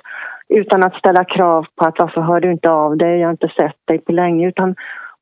[0.49, 3.53] utan att ställa krav på att varför hör du inte av dig, jag har inte
[3.59, 4.75] sett dig på länge utan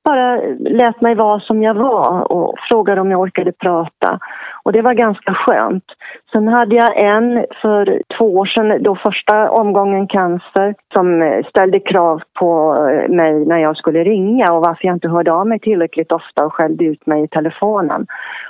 [0.04, 4.18] bara lät mig vara som jag var och frågade om jag orkade prata.
[4.62, 5.84] Och det var ganska skönt.
[6.32, 12.22] Sen hade jag en för två år sedan, då första omgången cancer, som ställde krav
[12.38, 12.74] på
[13.08, 16.54] mig när jag skulle ringa och varför jag inte hörde av mig tillräckligt ofta och
[16.54, 18.06] skällde ut mig i telefonen.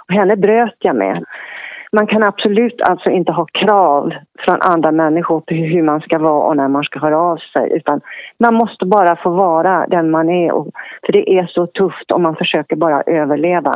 [0.08, 1.24] Och henne bröt jag med.
[1.96, 6.48] Man kan absolut alltså inte ha krav från andra människor på hur man ska vara
[6.48, 7.72] och när man ska höra av sig.
[7.72, 8.00] Utan
[8.38, 10.52] man måste bara få vara den man är.
[10.52, 10.66] Och,
[11.06, 13.72] för det är så tufft om man försöker bara överleva.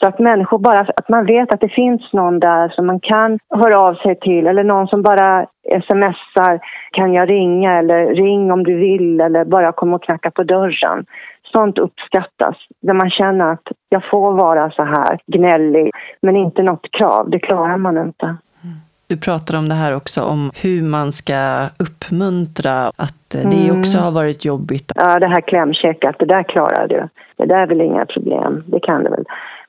[0.00, 3.38] Så att människor bara, att man vet att det finns någon där som man kan
[3.50, 6.60] höra av sig till eller någon som bara smsar,
[6.92, 11.06] kan jag ringa eller ring om du vill eller bara kom och knacka på dörren.
[11.52, 15.90] Sånt uppskattas, där man känner att jag får vara så här gnällig
[16.22, 18.36] men inte något krav, det klarar man inte.
[19.06, 23.80] Du pratar om det här också, om hur man ska uppmuntra, att det mm.
[23.80, 24.92] också har varit jobbigt.
[24.94, 27.08] Ja, det här klämcheckat, det där klarar du.
[27.36, 29.24] Det där är väl inga problem, det kan du väl.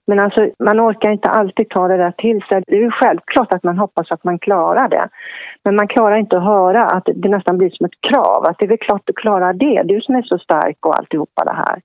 [0.07, 2.63] Men alltså, man orkar inte alltid ta det där till sig.
[2.67, 5.09] Det är ju självklart att man hoppas att man klarar det.
[5.63, 8.43] Men man klarar inte att höra att det nästan blir som ett krav.
[8.43, 11.43] Att det är väl klart du klarar det, du som är så stark och alltihopa
[11.43, 11.81] det här.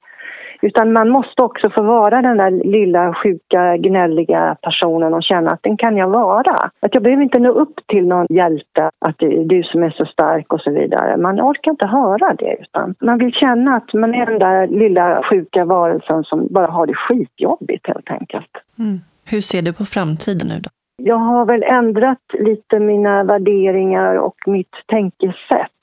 [0.63, 5.63] Utan man måste också få vara den där lilla sjuka, gnälliga personen och känna att
[5.63, 6.71] den kan jag vara.
[6.81, 9.91] Att jag behöver inte nå upp till någon hjälte, att det är du som är
[9.91, 11.17] så stark och så vidare.
[11.17, 15.23] Man orkar inte höra det utan man vill känna att man är den där lilla
[15.31, 18.51] sjuka varelsen som bara har det skitjobbigt helt enkelt.
[18.79, 19.01] Mm.
[19.31, 20.71] Hur ser du på framtiden nu då?
[21.03, 25.81] Jag har väl ändrat lite mina värderingar och mitt tänkesätt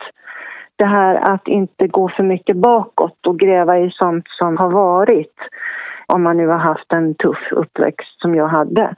[0.78, 5.36] det här att inte gå för mycket bakåt och gräva i sånt som har varit
[6.14, 8.96] om man nu har haft en tuff uppväxt som jag hade.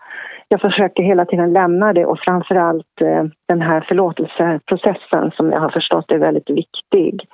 [0.48, 5.70] Jag försöker hela tiden lämna det och framförallt eh, den här förlåtelseprocessen som jag har
[5.70, 7.28] förstått är väldigt viktig.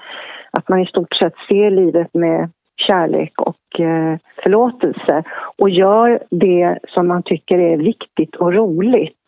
[0.51, 5.23] Att man i stort sett ser livet med kärlek och eh, förlåtelse
[5.57, 9.24] och gör det som man tycker är viktigt och roligt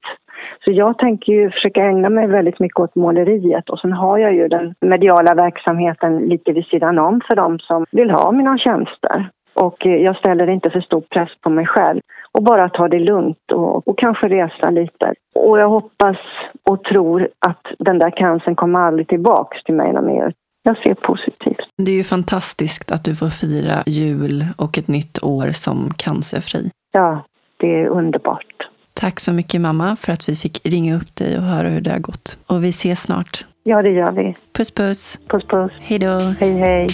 [0.65, 4.33] så jag tänker ju försöka ägna mig väldigt mycket åt måleriet och sen har jag
[4.33, 9.29] ju den mediala verksamheten lite vid sidan om för dem som vill ha mina tjänster.
[9.53, 12.99] Och eh, jag ställer inte för stor press på mig själv och bara ta det
[12.99, 15.13] lugnt och, och kanske resa lite.
[15.35, 16.17] Och jag hoppas
[16.69, 20.33] och tror att den där cancern kommer aldrig tillbaks till mig mer.
[20.63, 21.67] Jag ser positivt.
[21.77, 26.69] Det är ju fantastiskt att du får fira jul och ett nytt år som cancerfri.
[26.91, 27.23] Ja,
[27.57, 28.56] det är underbart.
[28.99, 31.91] Tack så mycket mamma för att vi fick ringa upp dig och höra hur det
[31.91, 32.37] har gått.
[32.47, 33.45] Och vi ses snart.
[33.63, 34.35] Ja, det gör vi.
[34.53, 35.17] Puss puss.
[35.27, 35.71] Puss puss.
[35.79, 36.19] Hej då.
[36.39, 36.87] Hej hej.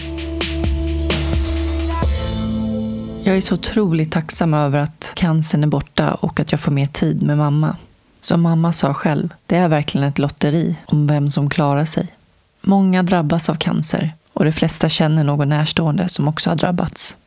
[3.23, 6.85] Jag är så otroligt tacksam över att cancern är borta och att jag får mer
[6.85, 7.77] tid med mamma.
[8.19, 12.07] Som mamma sa själv, det är verkligen ett lotteri om vem som klarar sig.
[12.61, 17.17] Många drabbas av cancer och de flesta känner någon närstående som också har drabbats.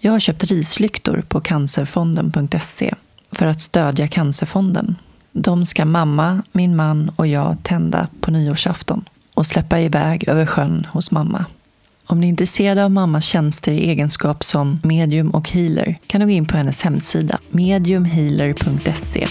[0.00, 2.94] Jag har köpt rislyktor på cancerfonden.se
[3.32, 4.96] för att stödja Cancerfonden.
[5.32, 9.04] De ska mamma, min man och jag tända på nyårsafton
[9.34, 11.44] och släppa iväg över sjön hos mamma.
[12.06, 16.26] Om ni är intresserade av mammas tjänster i egenskap som medium och healer kan du
[16.26, 19.26] gå in på hennes hemsida mediumhealer.se.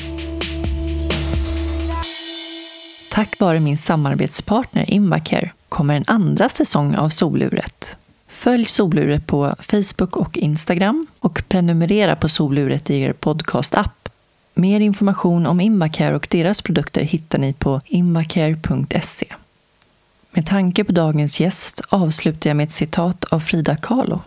[3.11, 7.97] Tack vare min samarbetspartner Invacare kommer en andra säsong av Soluret.
[8.41, 14.09] Följ Soluret på Facebook och Instagram och prenumerera på Soluret i er podcast-app.
[14.53, 19.25] Mer information om Invacare och deras produkter hittar ni på invacare.se.
[20.31, 24.21] Med tanke på dagens gäst avslutar jag med ett citat av Frida Kahlo.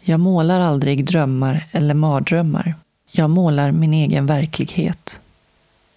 [0.00, 2.74] Jag målar aldrig drömmar eller mardrömmar.
[3.10, 5.20] Jag målar min egen verklighet.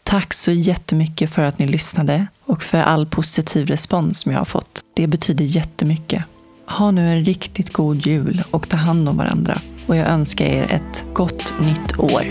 [0.04, 4.45] Tack så jättemycket för att ni lyssnade och för all positiv respons som jag har
[4.45, 4.82] fått.
[4.93, 6.24] Det betyder jättemycket.
[6.78, 9.57] Ha nu en riktigt god jul och ta hand om varandra.
[9.88, 12.24] Och jag önskar er ett gott nytt år.